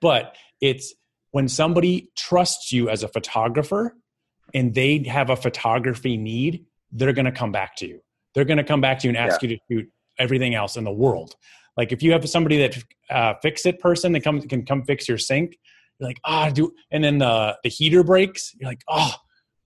[0.00, 0.94] But it's
[1.30, 3.96] when somebody trusts you as a photographer
[4.54, 8.00] and they have a photography need, they're going to come back to you.
[8.34, 10.84] They're going to come back to you and ask you to shoot everything else in
[10.84, 11.34] the world.
[11.76, 15.08] Like if you have somebody that uh, fix it person that comes can come fix
[15.08, 15.58] your sink,
[15.98, 18.52] you're like ah do, and then the the heater breaks.
[18.58, 19.14] You're like oh,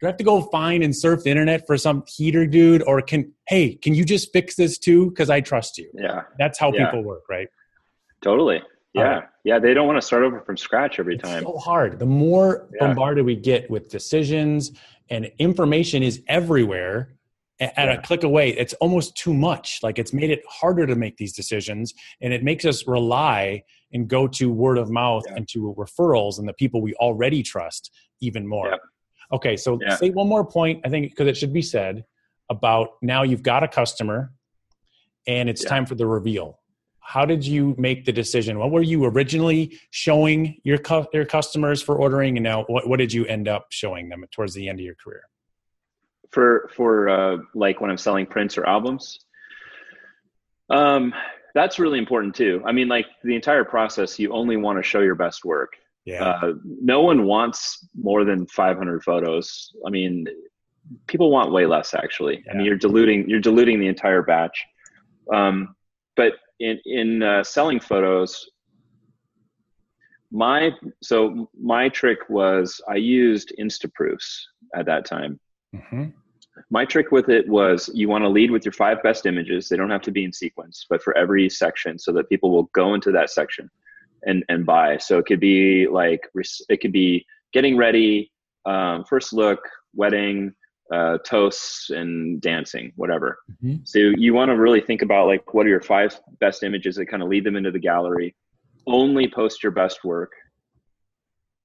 [0.00, 2.82] do I have to go find and surf the internet for some heater dude?
[2.82, 5.10] Or can, hey, can you just fix this too?
[5.10, 5.90] Because I trust you.
[5.92, 6.22] Yeah.
[6.38, 6.86] That's how Yeah.
[6.86, 7.48] people work, right?
[8.22, 8.62] Totally.
[8.94, 9.02] Yeah.
[9.02, 9.24] Alright.
[9.44, 9.58] Yeah.
[9.58, 11.42] They don't want to start over from scratch every It's time.
[11.44, 11.98] so hard.
[11.98, 12.86] The more Yeah.
[12.88, 14.72] bombarded we get with decisions
[15.08, 17.14] and information is everywhere
[17.60, 17.92] at Yeah.
[17.92, 19.80] a click away, it's almost too much.
[19.82, 24.08] Like it's made it harder to make these decisions and it makes us rely and
[24.08, 25.36] go to word of mouth Yeah.
[25.36, 28.78] and to referrals and the people we already trust even more.
[29.32, 32.04] Okay, so say one more point, I think, because it should be said
[32.48, 34.32] about now you've got a customer
[35.26, 36.59] and it's time for the reveal.
[37.00, 38.58] How did you make the decision?
[38.58, 42.98] What were you originally showing your cu- your customers for ordering, and now what, what
[42.98, 45.22] did you end up showing them towards the end of your career?
[46.30, 49.18] for for uh, like when I'm selling prints or albums.
[50.68, 51.12] Um,
[51.54, 52.62] that's really important too.
[52.64, 55.72] I mean, like the entire process, you only want to show your best work.
[56.04, 59.72] Yeah, Uh, no one wants more than 500 photos.
[59.86, 60.26] I mean,
[61.08, 62.42] people want way less actually.
[62.50, 64.64] I mean, you're diluting you're diluting the entire batch.
[65.32, 65.74] Um,
[66.16, 68.48] but in in uh, selling photos,
[70.30, 70.70] my
[71.02, 74.40] so my trick was I used Instaproofs
[74.74, 75.40] at that time.
[75.88, 76.10] Hmm
[76.68, 79.68] my trick with it was you want to lead with your five best images.
[79.68, 82.70] They don't have to be in sequence but for every section so that people will
[82.74, 83.70] go into that section
[84.24, 84.98] and and buy.
[84.98, 86.28] So it could be like
[86.68, 88.32] it could be getting ready
[88.66, 89.60] um, first look
[89.94, 90.52] wedding
[90.92, 93.38] uh, toasts and dancing whatever.
[93.60, 96.96] Hmm so you want to really think about like what are your five best images
[96.96, 98.34] that kind of lead them into the gallery.
[98.86, 100.32] Only post your best work.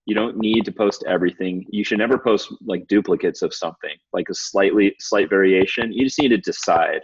[0.05, 1.65] You don't need to post everything.
[1.69, 5.91] You should never post like duplicates of something like a slightly slight variation.
[5.91, 7.01] You just need to decide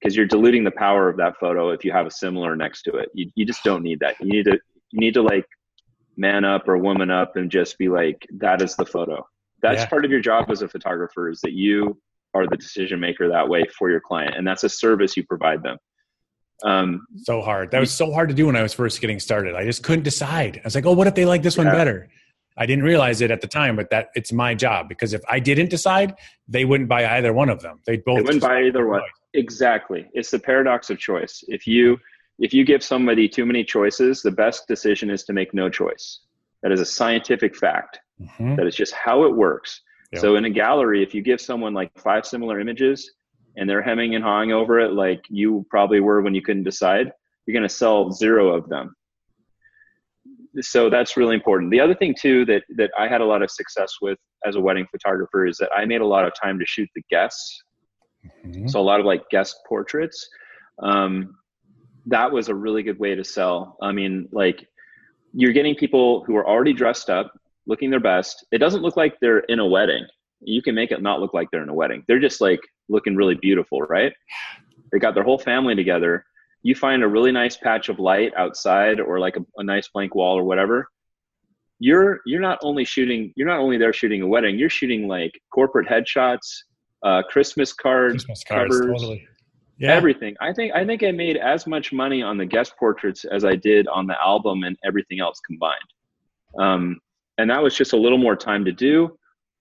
[0.00, 2.96] because you're diluting the power of that photo if you have a similar next to
[2.96, 3.10] it.
[3.14, 4.16] You, you just don't need that.
[4.20, 4.58] You need to
[4.90, 5.46] you need to like
[6.16, 9.26] man up or woman up and just be like that is the photo
[9.68, 9.88] that's Yeah.
[9.88, 11.98] part of your job as a photographer is that you
[12.34, 15.62] are the decision maker that way for your client and that's a service you provide
[15.62, 15.78] them
[16.64, 17.70] um, So hard.
[17.70, 19.54] That was so hard to do when I was first getting started.
[19.54, 20.56] I just couldn't decide.
[20.56, 22.08] I was like, oh, what if they like this one better?
[22.56, 25.38] I didn't realize it at the time, but that it's my job because if I
[25.38, 26.14] didn't decide,
[26.48, 27.80] they wouldn't buy either one of them.
[27.86, 29.02] They'd both They wouldn't buy either one.
[29.34, 31.98] exactly it's the paradox of choice if you
[32.38, 36.20] if you give somebody too many choices the best decision is to make no choice
[36.66, 38.00] that is a scientific fact.
[38.20, 38.56] Mhm.
[38.56, 39.80] that is just how it works.
[40.12, 40.18] Yeah.
[40.20, 43.12] so in a gallery if you give someone like five similar images
[43.56, 47.12] and they're hemming and hawing over it like you probably were when you couldn't decide
[47.44, 48.94] you're going to sell zero of them.
[50.60, 51.70] So that's really important.
[51.70, 54.60] The other thing too that that i had a lot of success with as a
[54.60, 57.62] wedding photographer is that i made a lot of time to shoot the guests.
[58.44, 58.68] Mhm.
[58.70, 60.28] so a lot of like guest portraits.
[60.82, 61.36] Um,
[62.06, 63.76] that was a really good way to sell.
[63.82, 64.66] I mean like
[65.36, 68.46] you're getting people who are already dressed up looking their best.
[68.52, 70.06] It doesn't look like they're in a wedding.
[70.40, 72.04] You can make it not look like they're in a wedding.
[72.08, 74.12] They're just like looking really beautiful right?
[74.90, 76.24] They got their whole family together.
[76.62, 80.14] You find a really nice patch of light outside or like a, a nice blank
[80.14, 80.88] wall or whatever.
[81.80, 85.38] You're you're not only shooting you're not only there shooting a wedding you're shooting like
[85.52, 86.62] corporate headshots
[87.02, 89.28] uh, christmas cards Christmas cards, covers, totally.
[89.78, 89.92] Yeah.
[89.92, 90.34] everything.
[90.40, 93.54] I think i think i made as much money on the guest portraits as i
[93.54, 95.90] did on the album and everything else combined.
[96.58, 96.98] Um,
[97.38, 99.18] and that was just a little more time to do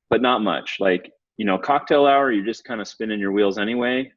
[0.10, 0.78] but not much.
[0.80, 4.12] Like you know cocktail hour you're just kind of spinning your wheels anyway.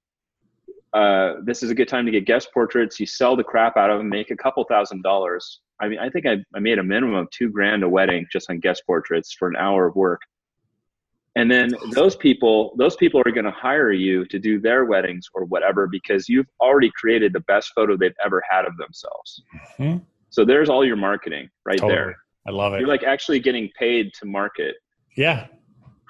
[0.94, 2.98] Uh, this is a good time to get guest portraits.
[2.98, 5.60] You sell the crap out of them make a couple thousand dollars.
[5.80, 8.50] I mean i think i, I made a minimum of two grand a wedding just
[8.50, 10.20] on guest portraits for an hour of work
[11.38, 15.24] and then those people those people are going to hire you to do their weddings
[15.34, 19.42] or whatever because you've already created the best photo they've ever had of themselves
[19.78, 20.02] Mhm.
[20.30, 21.94] so there's all your marketing right Totally.
[21.98, 22.80] there I love it.
[22.80, 24.74] you're like actually getting paid to market
[25.16, 25.46] Yeah.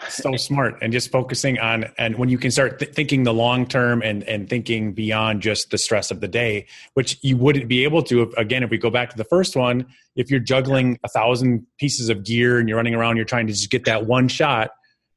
[0.08, 3.66] So smart and just focusing on and when you can start th- thinking the long
[3.66, 7.82] term and and thinking beyond just the stress of the day, which you wouldn't be
[7.82, 11.00] able to if, again if we go back to the first one, if you're juggling
[11.02, 14.06] a thousand pieces of gear and you're running around, you're trying to just get that
[14.06, 14.70] one shot.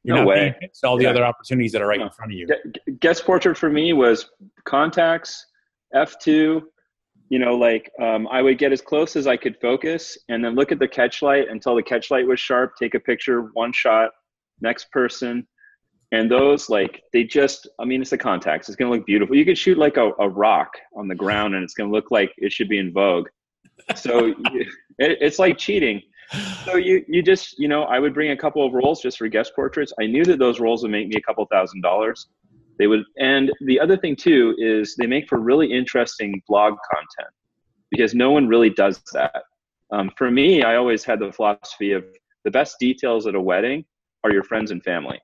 [0.03, 0.35] You're No not way.
[0.35, 1.09] paying attention to all the Yeah.
[1.11, 2.05] other opportunities that are right No.
[2.05, 2.47] in front of you.
[2.99, 4.29] Guest portrait for me was
[4.65, 5.37] Contax
[5.93, 6.61] f2
[7.29, 10.55] you know like um, i would get as close as i could focus and then
[10.55, 13.73] look at the catch light until the catch light was sharp take a picture one
[13.73, 14.11] shot
[14.61, 15.45] next person
[16.13, 19.35] and those like they just i mean it's the Contax it's going to look beautiful
[19.35, 22.09] you could shoot like a, a rock on the ground and it's going to look
[22.09, 23.27] like it should be in vogue
[23.95, 26.01] so it, it's like cheating
[26.65, 29.27] so you you just you know I would bring a couple of rolls just for
[29.27, 29.93] guest portraits.
[29.99, 32.27] I knew that those rolls would make me a couple thousand dollars.
[32.77, 37.33] They would, and the other thing too is they make for really interesting blog content
[37.91, 39.43] because no one really does that.
[39.91, 42.05] Um, for me, I always had the philosophy of
[42.43, 43.85] the best details at a wedding
[44.23, 45.19] are your friends and family.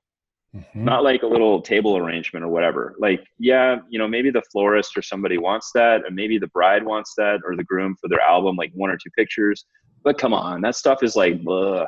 [0.54, 0.84] Mm-hmm.
[0.84, 2.94] Not like a little table arrangement or whatever.
[2.98, 6.84] Like, yeah, you know, maybe the florist or somebody wants that, and maybe the bride
[6.84, 9.66] wants that, or the groom for their album, like one or two pictures.
[10.02, 11.86] But come on, that stuff is like ugh.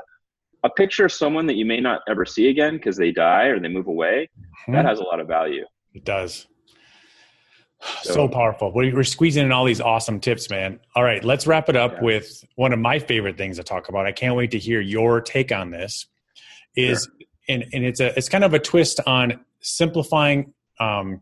[0.65, 3.61] a picture of someone that you may not ever see again because they die or
[3.61, 4.29] they move away.
[4.39, 4.73] Mm-hmm.
[4.73, 5.65] That has a lot of value.
[5.95, 6.47] It does.
[8.03, 8.71] So, so, powerful.
[8.75, 10.81] We're squeezing in all these awesome tips, man.
[10.95, 12.03] All right, let's wrap it up yeah.
[12.03, 14.05] with one of my favorite things to talk about.
[14.05, 16.05] I can't wait to hear your take on this.
[16.77, 21.21] Is sure and and it's a it's kind of a twist on simplifying um,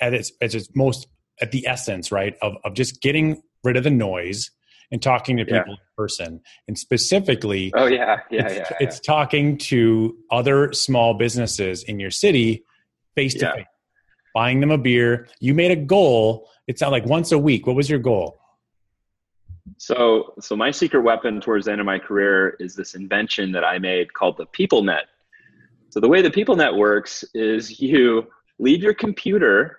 [0.00, 1.06] at its at its most
[1.40, 2.36] at the essence, right?
[2.42, 4.50] Of of just getting rid of the noise
[4.90, 5.72] and talking to people yeah.
[5.72, 6.40] in person.
[6.68, 8.76] And specifically, oh yeah, yeah, it's, yeah, yeah.
[8.80, 12.64] it's talking to other small businesses in your city
[13.14, 13.66] face to face,
[14.34, 15.28] buying them a beer.
[15.40, 16.48] You made a goal.
[16.66, 17.66] It's not like once a week.
[17.66, 18.38] What was your goal?
[19.78, 23.64] So, so my secret weapon towards the end of my career is this invention that
[23.64, 25.02] I made called the PeopleNet.
[25.90, 28.26] So the way the PeopleNet works is you
[28.58, 29.78] leave your computer,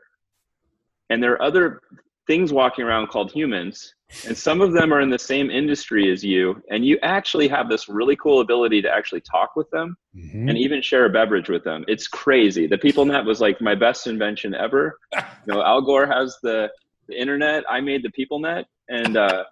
[1.10, 1.82] and there are other
[2.28, 3.94] things walking around called humans,
[4.28, 7.70] and some of them are in the same industry as you, and you actually have
[7.70, 10.50] this really cool ability to actually talk with them mm-hmm.
[10.50, 11.86] and even share a beverage with them.
[11.88, 12.68] It's crazy.
[12.68, 14.98] The people net was like my best invention ever.
[15.14, 16.70] you know, Al Gore has the,
[17.08, 17.64] the internet.
[17.70, 19.46] I made the people net and uh,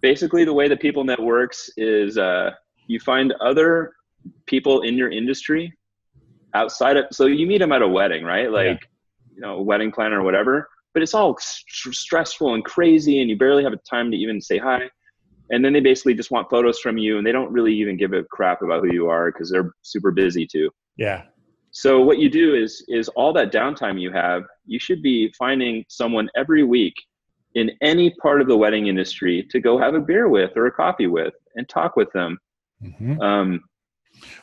[0.00, 2.50] basically the way the people net works is uh,
[2.86, 3.92] you find other
[4.46, 5.72] people in your industry
[6.54, 9.34] outside of so you meet them at a wedding right like yeah.
[9.34, 13.36] you know wedding planner or whatever but it's all st- stressful and crazy and you
[13.36, 14.82] barely have time to even say hi
[15.50, 18.12] and then they basically just want photos from you and they don't really even give
[18.12, 21.22] a crap about who you are because they're super busy too yeah
[21.70, 25.84] so what you do is is all that downtime you have you should be finding
[25.88, 26.94] someone every week
[27.54, 30.72] in any part of the wedding industry to go have a beer with or a
[30.72, 32.38] coffee with and talk with them
[32.82, 33.20] mm-hmm.
[33.20, 33.60] um,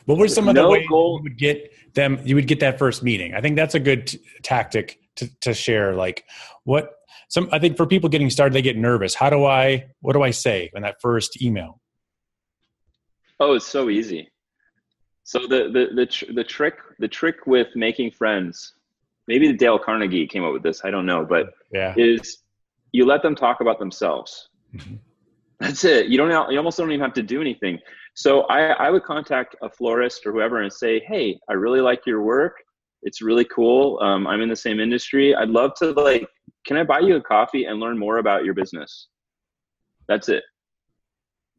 [0.04, 1.18] what were some of no the ways goal.
[1.18, 2.20] you would get them?
[2.24, 3.34] You would get that first meeting.
[3.34, 5.94] I think that's a good t- tactic to, to share.
[5.94, 6.24] Like
[6.64, 6.90] what
[7.28, 9.14] some, I think for people getting started, they get nervous.
[9.14, 11.80] How do I, what do I say in that first email?
[13.38, 14.28] Oh, it's so easy.
[15.22, 18.74] So the, the, the, tr- the trick, the trick with making friends,
[19.28, 20.84] maybe the Dale Carnegie came up with this.
[20.84, 21.94] I don't know, but yeah.
[21.96, 22.38] is
[22.92, 24.48] you let them talk about themselves.
[24.74, 24.96] Mm-hmm.
[25.60, 26.06] That's it.
[26.06, 27.78] You don't, you almost don't even have to do anything.
[28.14, 32.04] So I, I would contact a florist or whoever and say, hey, I really like
[32.06, 32.56] your work.
[33.02, 33.98] It's really cool.
[34.02, 35.34] Um, I'm in the same industry.
[35.34, 36.28] I'd love to like,
[36.66, 39.08] can I buy you a coffee and learn more about your business?
[40.08, 40.44] That's it.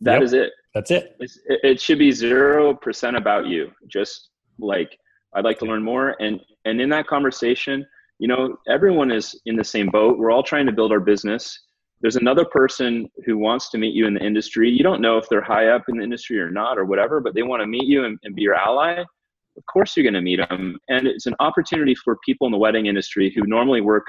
[0.01, 0.23] That yep.
[0.23, 0.51] is it.
[0.73, 1.15] That's it.
[1.19, 3.71] It's, it should be zero percent about you.
[3.88, 4.97] Just like
[5.34, 7.86] I'd like to learn more, and and in that conversation,
[8.19, 10.17] you know, everyone is in the same boat.
[10.17, 11.60] We're all trying to build our business
[12.01, 14.69] there's another person who wants to meet you in the industry.
[14.69, 17.36] You don't know if they're high up in the industry or not or whatever, but
[17.36, 19.04] they want to meet you and, and be your ally.
[19.58, 20.78] Of course, you're going to meet them.
[20.90, 24.06] And it's an opportunity for people in the wedding industry who normally work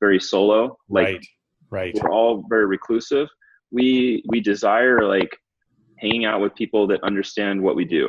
[0.00, 0.76] very solo.
[0.88, 1.26] Like, right.
[1.70, 1.98] Right.
[2.00, 3.28] We're all very reclusive.
[3.70, 5.36] We, we desire like
[5.98, 8.08] hanging out with people that understand what we do.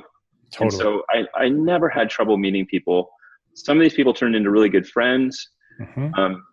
[0.53, 0.67] Totally.
[0.67, 3.09] And so I, I never had trouble meeting people.
[3.55, 5.49] Some of these people turned into really good friends.
[5.81, 6.13] Mm-hmm.
[6.17, 6.43] Um,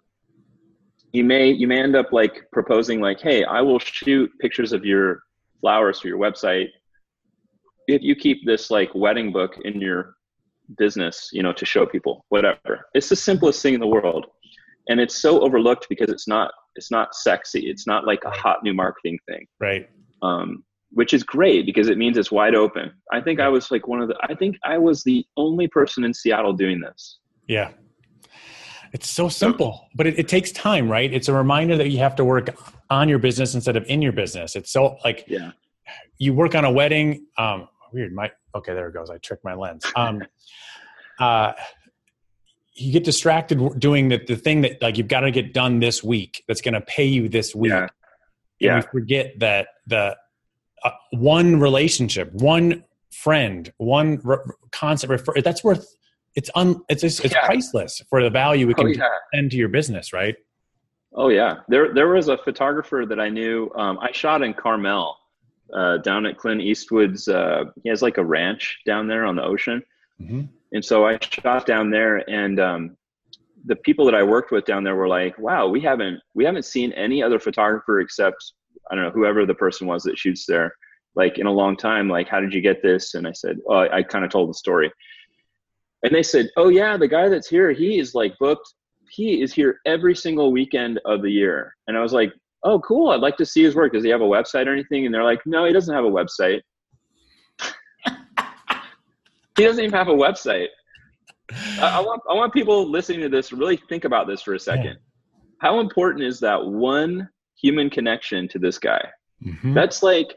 [1.16, 4.84] you may you may end up like proposing like hey i will shoot pictures of
[4.84, 5.22] your
[5.60, 6.68] flowers for your website
[7.88, 10.15] if you keep this like wedding book in your
[10.76, 12.86] business you know to show people whatever.
[12.94, 14.26] It's the simplest thing in the world.
[14.88, 17.68] And it's so overlooked because it's not it's not sexy.
[17.68, 19.46] It's not like a hot new marketing thing.
[19.60, 19.88] Right.
[20.22, 22.92] Um, which is great because it means it's wide open.
[23.12, 26.04] I think i was like one of the i think i was the only person
[26.04, 27.18] in seattle doing this.
[27.46, 27.72] Yeah.
[28.92, 31.12] It's so simple, but it, it, takes time, right?
[31.12, 32.56] It's a reminder that you have to work
[32.88, 34.56] on your business instead of in your business.
[34.56, 35.50] It's so like, yeah,
[36.18, 37.26] you work on a wedding.
[37.36, 38.14] Um, weird.
[38.14, 39.10] My okay, there it goes.
[39.10, 39.84] I tricked my lens.
[39.94, 40.22] Um,
[41.20, 41.52] uh,
[42.74, 46.04] you get distracted doing the, the thing that like you've got to get done this
[46.04, 46.44] week.
[46.46, 47.70] That's going to pay you this week.
[47.70, 47.88] Yeah.
[48.60, 48.76] yeah.
[48.76, 50.16] you forget that the
[50.84, 54.38] uh, one relationship, one friend, one re-
[54.72, 55.40] concept refer.
[55.40, 55.96] That's worth
[56.36, 57.46] it's un it's it's, it's yeah.
[57.46, 59.08] priceless for the value it can oh, yeah.
[59.34, 60.36] send to your business, right?
[61.14, 63.70] Oh yeah, there there was a photographer that I knew.
[63.74, 65.16] Um, I shot in Carmel,
[65.72, 67.28] uh, down at Clint Eastwood's.
[67.28, 69.82] Uh, he has like a ranch down there on the ocean,
[70.20, 70.42] mm-hmm.
[70.72, 72.28] and so I shot down there.
[72.28, 72.96] And um,
[73.64, 76.64] the people that I worked with down there were like, "Wow, we haven't we haven't
[76.64, 78.52] seen any other photographer except
[78.90, 80.74] I don't know whoever the person was that shoots there,
[81.14, 82.08] like in a long time.
[82.08, 84.50] Like, how did you get this?" And I said, "Oh, I, I kind of told
[84.50, 84.90] the story."
[86.06, 88.72] and they said, "Oh yeah, the guy that's here, he is like booked.
[89.10, 93.10] He is here every single weekend of the year." And I was like, "Oh, cool.
[93.10, 93.92] I'd like to see his work.
[93.92, 96.10] Does he have a website or anything?" And they're like, "No, he doesn't have a
[96.10, 96.60] website.
[99.56, 100.68] he doesn't even have a website."
[101.80, 104.54] I, I, want I want people listening to this to really think about this for
[104.54, 104.84] a second.
[104.84, 105.42] Yeah.
[105.60, 107.28] How important is that one
[107.60, 109.00] human connection to this guy?
[109.44, 109.74] Mm-hmm.
[109.74, 110.34] That's like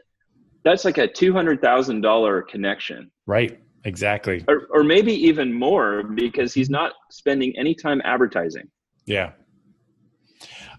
[0.64, 3.10] that's like a two hundred thousand dollar connection.
[3.26, 3.60] Right.
[3.84, 4.44] Exactly.
[4.46, 8.68] Or, or maybe even more because he's not spending any time advertising.
[9.06, 9.32] Yeah.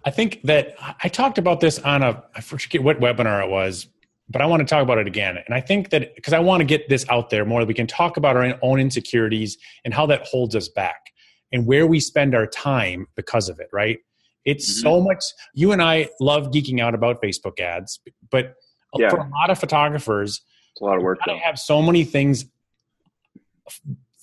[0.04, 3.88] I think that I talked about this on a I forget what webinar it was,
[4.30, 5.38] but I want to talk about it again.
[5.46, 7.88] And I think that because I want to get this out there more, we can
[7.88, 11.12] talk about our own insecurities and how that holds us back
[11.52, 14.00] and where we spend our time because of it, right?
[14.46, 14.82] It's mm-hmm.
[14.82, 15.24] so much.
[15.54, 18.00] You and I love geeking out about Facebook ads,
[18.32, 18.56] but
[18.98, 19.10] yeah.
[19.10, 20.42] for a lot of photographers,
[20.72, 21.20] it's a lot of work.
[21.28, 22.46] I have so many things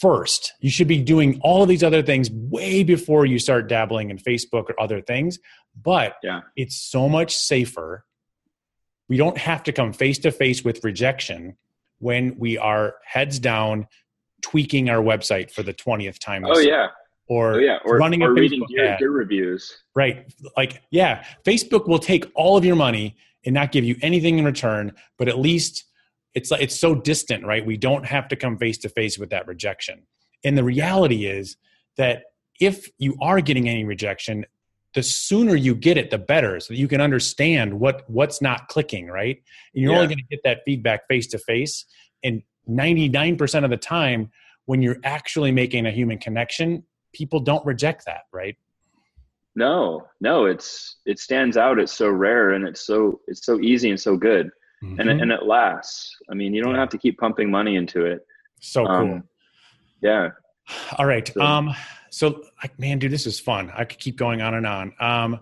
[0.01, 0.53] first.
[0.61, 4.19] You should be doing all of these other things way before you start dabbling in
[4.19, 5.39] Facebook or other things.
[5.81, 6.41] But yeah.
[6.57, 8.05] it's so much safer
[9.09, 11.57] we don't have to come face to face with rejection
[11.99, 13.87] when we are heads down
[14.43, 16.45] tweaking our website for the 20th time.
[16.45, 16.89] Oh yeah.
[17.27, 17.79] Or, oh, yeah.
[17.85, 19.77] or running or a reading gear, gear reviews.
[19.95, 20.33] Right.
[20.57, 24.47] Like, yeah, Facebook will take all of your money and not give you anything in
[24.47, 25.85] return, but at least
[26.39, 27.67] it's like it's so distant, right?
[27.67, 30.07] We don't have to come face to face with that rejection.
[30.45, 31.57] And the reality is
[31.97, 32.23] that
[32.61, 34.47] if you are getting any rejection,
[34.95, 38.69] the sooner you get it the better so that you can understand what what's not
[38.69, 39.37] clicking right
[39.75, 39.99] and you're yeah.
[39.99, 41.85] only going to get that feedback face to face
[42.25, 44.31] and 99% of the time
[44.67, 46.83] when you're actually making a human connection
[47.13, 48.57] people don't reject that right
[49.55, 53.91] no no it's it stands out it's so rare and it's so it's so easy
[53.91, 54.51] and so good
[54.83, 55.01] mm-hmm.
[55.01, 56.17] and, and it lasts.
[56.31, 58.27] I mean you don't have to keep pumping money into it.
[58.61, 58.95] So cool.
[58.95, 59.25] um,
[60.03, 60.31] yeah.
[60.97, 61.75] All right so, um
[62.11, 63.73] so like man dude this is fun.
[63.75, 64.93] I could keep going on and on.
[65.01, 65.41] Um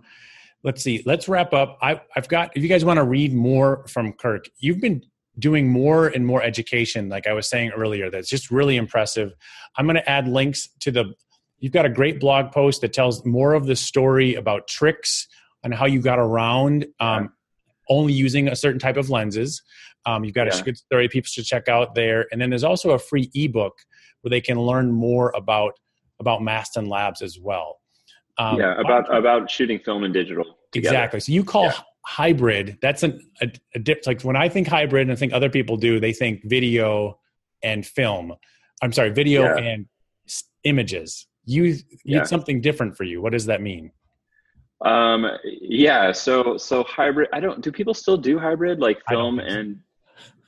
[0.63, 1.03] let's see.
[1.07, 1.79] Let's wrap up.
[1.81, 5.03] I, i've got if you guys want to read more from kirk you've been
[5.39, 9.35] doing more and more education like i was saying earlier that's just really impressive.
[9.77, 11.15] I'm going to add links to the
[11.59, 15.27] you've got a great blog post that tells more of the story about tricks
[15.63, 17.33] and how you got around um,
[17.89, 19.63] only using a certain type of lenses
[20.07, 20.59] um, you've got yeah.
[20.59, 23.75] a good story people should check out there and then there's also a free ebook
[24.27, 25.75] where they can learn more about
[26.21, 27.81] about Mastin Labs as well.
[28.39, 30.45] Um, yeah, about about shooting film and digital.
[30.73, 30.95] Together.
[30.95, 31.21] Exactly.
[31.21, 31.79] So you call yeah.
[32.05, 32.79] hybrid.
[32.83, 34.03] That's an, a, a dip.
[34.07, 37.19] Like when I think hybrid, and I think other people do, they think video
[37.63, 38.35] and film.
[38.83, 39.57] I'm sorry, video yeah.
[39.57, 39.87] and
[40.65, 41.27] images.
[41.45, 42.25] You you yeah.
[42.25, 43.23] something different for you.
[43.23, 43.93] What does that mean?
[44.85, 45.27] Um.
[45.45, 46.13] Yeah.
[46.13, 47.29] So so hybrid.
[47.33, 47.61] I don't.
[47.63, 49.81] Do people still do hybrid like film and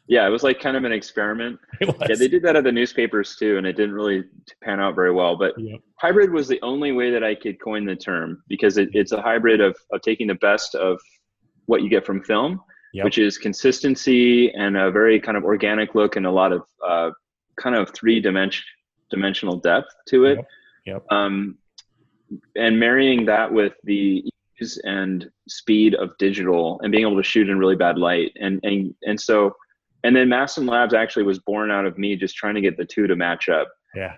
[0.09, 1.61] yeah, it was like kind of an experiment.
[1.81, 4.25] Yeah, they did that at the newspapers too, and it didn't really
[4.65, 5.37] pan out very well.
[5.37, 5.81] But yep.
[5.97, 9.21] hybrid was the only way that I could coin the term because it, it's a
[9.21, 10.99] hybrid of, of taking the best of
[11.67, 12.61] what you get from film,
[12.95, 13.05] yep.
[13.05, 17.11] which is consistency and a very kind of organic look and a lot of uh,
[17.57, 18.65] kind of three dimension
[19.11, 20.37] dimensional depth to it.
[20.37, 20.47] Yep.
[20.87, 21.05] yep.
[21.11, 21.59] Um,
[22.57, 24.25] and marrying that with the
[24.61, 28.61] ease and speed of digital and being able to shoot in really bad light, and
[28.63, 29.55] and and so
[30.05, 32.85] and then Mastin Labs actually was born out of me just trying to get the
[32.85, 33.69] two to match up.
[33.95, 34.17] Yeah.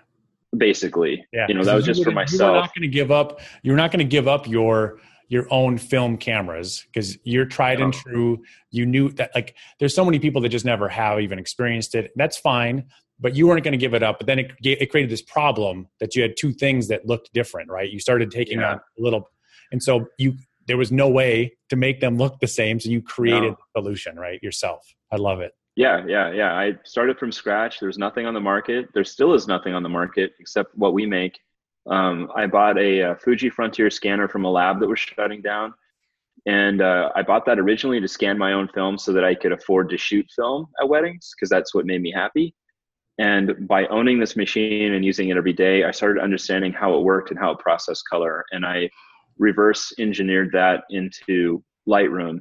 [0.55, 1.25] Basically.
[1.33, 1.47] Yeah.
[1.47, 2.39] You know, that was just for myself.
[2.39, 3.39] You're not going to give up.
[3.63, 7.93] You're not going to give up your your own film cameras because you're tried and
[7.93, 8.43] true.
[8.69, 12.11] You knew that like there's so many people that just never have even experienced it.
[12.17, 12.89] That's fine,
[13.21, 14.17] but you weren't going to give it up.
[14.19, 17.69] But then it, it created this problem that you had two things that looked different,
[17.69, 17.89] right?
[17.89, 18.71] You started taking yeah.
[18.71, 19.29] on a little,
[19.71, 20.33] and so you
[20.67, 22.79] there was no way to make them look the same.
[22.79, 23.57] So you created no.
[23.75, 24.41] the solution, right?
[24.43, 24.93] Yourself.
[25.11, 25.53] I love it.
[25.75, 26.53] Yeah, yeah, yeah.
[26.53, 27.79] I started from scratch.
[27.79, 28.89] There's nothing on the market.
[28.93, 31.39] There still is nothing on the market except what we make.
[31.87, 35.73] Um, I bought a, a, Fuji Frontier scanner from a lab that was shutting down.
[36.45, 39.51] And uh, I bought that originally to scan my own film so that I could
[39.51, 42.53] afford to shoot film at weddings because that's what made me happy.
[43.21, 47.03] And by owning this machine and using it every day, I started understanding how it
[47.03, 48.43] worked and how it processed color.
[48.51, 48.89] And I
[49.37, 52.39] reverse engineered that into Lightroom.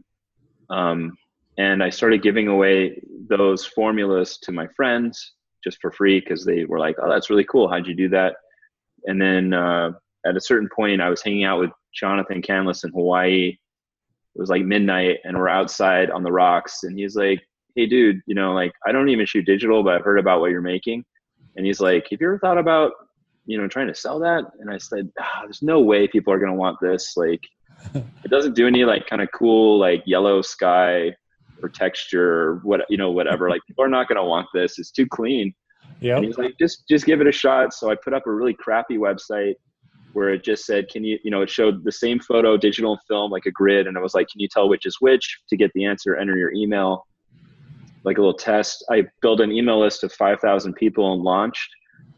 [0.71, 1.19] Um,
[1.59, 6.65] and I started giving away those formulas to my friends just for free because they
[6.65, 7.69] were like, "Oh, that's really cool.
[7.69, 8.37] How'd you do that?"
[9.05, 9.91] And then uh,
[10.25, 13.49] at a certain point, I was hanging out with Jonathan Canlas in Hawaii.
[14.35, 17.43] It was like midnight, and we're outside on the rocks, and he's like,
[17.77, 20.51] "Hey, dude, you know, like I don't even shoot digital, but I've heard about what
[20.51, 21.05] you're making."
[21.57, 22.93] And he's like, "Have you ever thought about,
[23.47, 26.39] you know, trying to sell that?" And I said, oh, "There's no way people are
[26.39, 27.17] gonna want this.
[27.17, 27.41] Like,
[27.95, 31.15] it doesn't do any like kind of cool like yellow sky
[31.63, 33.51] or texture or what you know whatever.
[33.51, 34.79] Like people are not going to want this.
[34.79, 35.55] It's too clean.
[36.01, 36.21] Yeah.
[36.21, 37.75] He's like just just give it a shot.
[37.75, 39.55] So i put up a really crappy website
[40.13, 43.31] where it just said can you you know it showed the same photo digital film
[43.31, 43.87] like a grid.
[43.87, 46.37] And i was like can you tell which is which to get the answer enter
[46.37, 47.07] your email
[48.05, 51.71] like a little test i built an email list of 5000 people and launched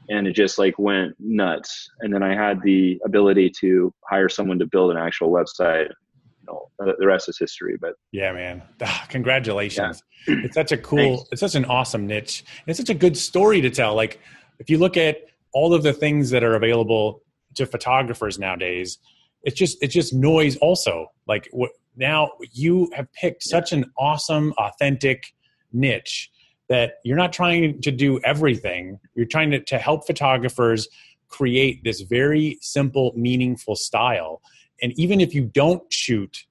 [0.08, 1.90] and it just like went nuts.
[2.00, 5.88] And then I had the ability to hire someone to build an actual website.
[5.88, 7.76] You know, uh, the rest is history.
[7.80, 10.02] But yeah, man, ah, congratulations!
[10.26, 10.36] Yeah.
[10.44, 11.28] It's such a cool, Thanks.
[11.32, 12.44] it's such an awesome niche.
[12.66, 13.94] It's such a good story to tell.
[13.94, 14.20] Like
[14.58, 15.18] if you look at
[15.54, 17.22] all of the things that are available
[17.54, 18.98] to photographers nowadays,
[19.44, 20.56] it's just it's just noise.
[20.56, 25.32] Also, like what now you have picked such an awesome, authentic
[25.72, 26.30] niche
[26.68, 28.98] that you're not trying to do everything.
[29.14, 30.88] You're trying to, to help photographers
[31.28, 34.40] create this very simple, meaningful style.
[34.80, 36.46] And even if you don't shoot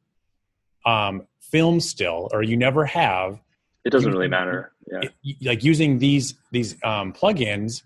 [0.85, 3.39] um, film still, or you never have,
[3.83, 4.73] it doesn't really matter.
[4.91, 5.09] Yeah.
[5.23, 7.83] It, like using these these um, plugins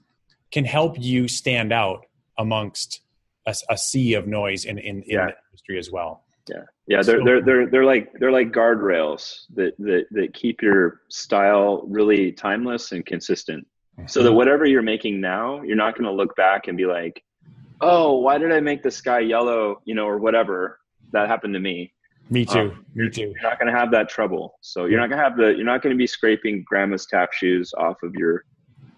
[0.52, 2.06] can help you stand out
[2.38, 3.02] amongst
[3.46, 5.26] a, a sea of noise in in, in yeah.
[5.28, 6.25] the industry as well.
[6.48, 11.02] Yeah, yeah, they're they're they're they're like they're like guardrails that that that keep your
[11.10, 13.66] style really timeless and consistent.
[14.08, 14.38] So that mm-hmm.
[14.38, 17.24] whatever you're making now, you're not going to look back and be like,
[17.82, 20.80] "Oh, why did I make the sky yellow?" You know, or whatever.
[21.12, 21.94] That happened to me.
[22.30, 22.60] Me too.
[22.60, 23.34] Um, Me too.
[23.34, 24.58] You're not going to have that trouble.
[24.62, 25.56] So you're not going to have the.
[25.56, 28.44] You're not going to be scraping grandma's tap shoes off of your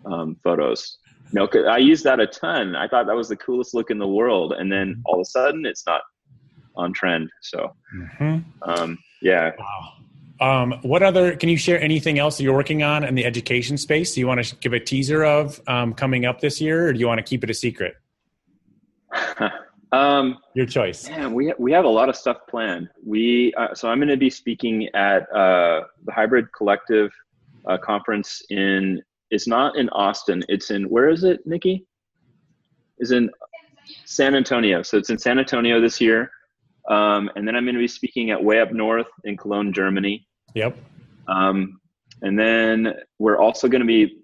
[0.05, 0.97] um, photos.
[1.33, 2.75] No, I used that a ton.
[2.75, 5.01] I thought that was the coolest look in the world, and then mm-hmm.
[5.05, 6.01] all of a sudden, it's not
[6.77, 7.29] on trend.
[7.41, 8.39] So, mm-hmm.
[8.61, 9.51] um, yeah.
[9.57, 9.93] Wow.
[10.39, 11.35] Um, what other?
[11.35, 14.13] Can you share anything else that you're working on in the education space?
[14.13, 16.99] Do you want to give a teaser of um, coming up this year, or do
[16.99, 17.95] you want to keep it a secret?
[19.91, 21.09] um, Your choice.
[21.09, 22.89] Yeah, we we have a lot of stuff planned.
[23.03, 27.11] We uh, so I'm going to be speaking at uh, the Hybrid Collective
[27.67, 29.01] uh, conference in.
[29.29, 30.43] It's not in Austin.
[30.47, 31.85] It's in where is it, Nikki?
[32.99, 33.29] Is in
[34.05, 34.81] San Antonio.
[34.83, 36.31] So it's in San Antonio this year.
[36.87, 40.25] Um, and then I'm going to be speaking at Way Up North in Cologne, Germany.
[40.53, 40.77] Yep.
[41.27, 41.79] Um,
[42.21, 44.21] and then we're also going to be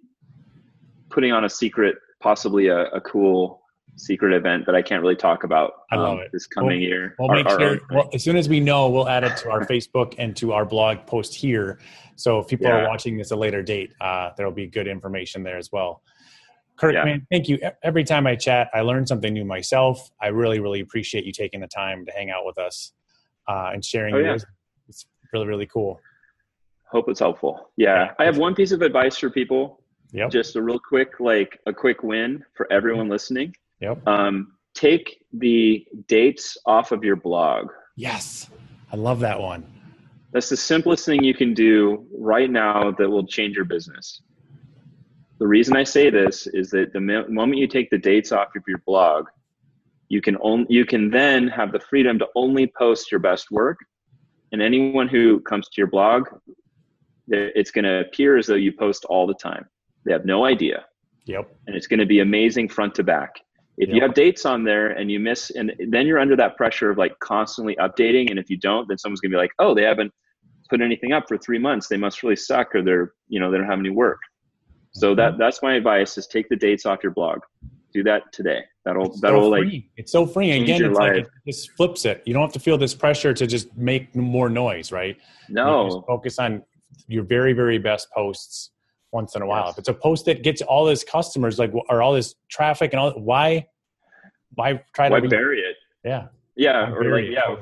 [1.10, 3.62] putting on a secret, possibly a, a, cool
[3.98, 5.74] secret event that I can't really talk about.
[5.92, 6.32] I love um, it.
[6.32, 7.16] This coming we'll, year.
[7.20, 9.66] We'll our, make sure, well, as soon as we know, we'll add it to our
[9.66, 11.80] Facebook and to our blog post here.
[12.16, 12.78] So if people yeah.
[12.78, 15.72] are watching this at a later date, uh, there will be good information there as
[15.72, 16.02] well.
[16.76, 17.06] Kirk, yeah.
[17.06, 17.60] man, thank you.
[17.84, 20.12] Every time I chat, I learn something new myself.
[20.22, 22.94] I really, really appreciate you taking the time to hang out with us
[23.48, 24.16] uh, and sharing.
[24.16, 24.38] Oh, yeah.
[24.88, 26.00] It's really, really cool.
[26.92, 27.70] Hope it's helpful.
[27.78, 28.14] Yeah.
[28.20, 29.82] I have one piece of advice for people.
[30.12, 30.32] Yep.
[30.32, 33.56] Just a real quick, like a quick win for everyone listening.
[33.80, 34.08] Yep.
[34.08, 37.68] Um, take the dates off of your blog.
[37.96, 38.50] Yes.
[38.92, 39.66] I love that one.
[40.32, 44.22] That's the simplest thing you can do right now that will change your business.
[45.44, 48.64] The reason I say this is that the moment you take the dates off of
[48.66, 49.26] your blog,
[50.08, 53.78] you can only you can then have the freedom to only post your best work,
[54.54, 56.30] and anyone who comes to your blog,
[57.28, 59.66] it's going to appear as though you post all the time.
[60.06, 60.86] They have no idea.
[61.26, 61.54] Yep.
[61.68, 63.36] And it's going to be amazing front to back.
[63.78, 63.96] If yep.
[63.98, 66.98] you have dates on there and you miss, and then you're under that pressure of
[66.98, 68.30] like constantly updating.
[68.30, 70.14] And if you don't, then someone's gonna be like, oh, they haven't
[70.70, 71.90] put anything up for three months.
[71.90, 74.20] They must really suck, or they're, you know, they don't have any work.
[74.94, 77.40] So that that's my advice: is take the dates off your blog.
[77.94, 78.64] Do that today.
[78.86, 79.68] That'll it's that'll so like
[79.98, 80.52] it's so free.
[80.52, 82.22] Again, it's like it just flips it.
[82.26, 85.18] You don't have to feel this pressure to just make more noise, right?
[85.50, 86.04] No.
[86.08, 86.64] focus on
[87.08, 88.72] your very very best posts
[89.12, 89.66] once in a while.
[89.66, 89.74] Yes.
[89.74, 93.00] If it's a post that gets all his customers, like or all this traffic and
[93.00, 93.68] all, why
[94.56, 95.76] why try why to bury it?
[96.04, 96.28] Yeah.
[96.56, 97.56] Yeah, or like yeah,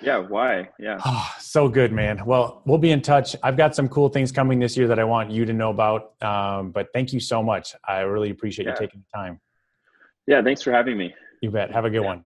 [0.00, 0.98] yeah why yeah
[1.50, 2.24] so good man.
[2.24, 3.34] Well we'll be in touch.
[3.42, 6.22] I've got some cool things coming this year that i want you to know about
[6.22, 7.74] um, but thank you so much.
[7.86, 8.72] I really appreciate yeah.
[8.72, 9.40] you taking the time.
[10.26, 11.14] Yeah thanks for having me.
[11.42, 11.72] You bet.
[11.72, 12.08] Have a good yeah.
[12.14, 12.24] one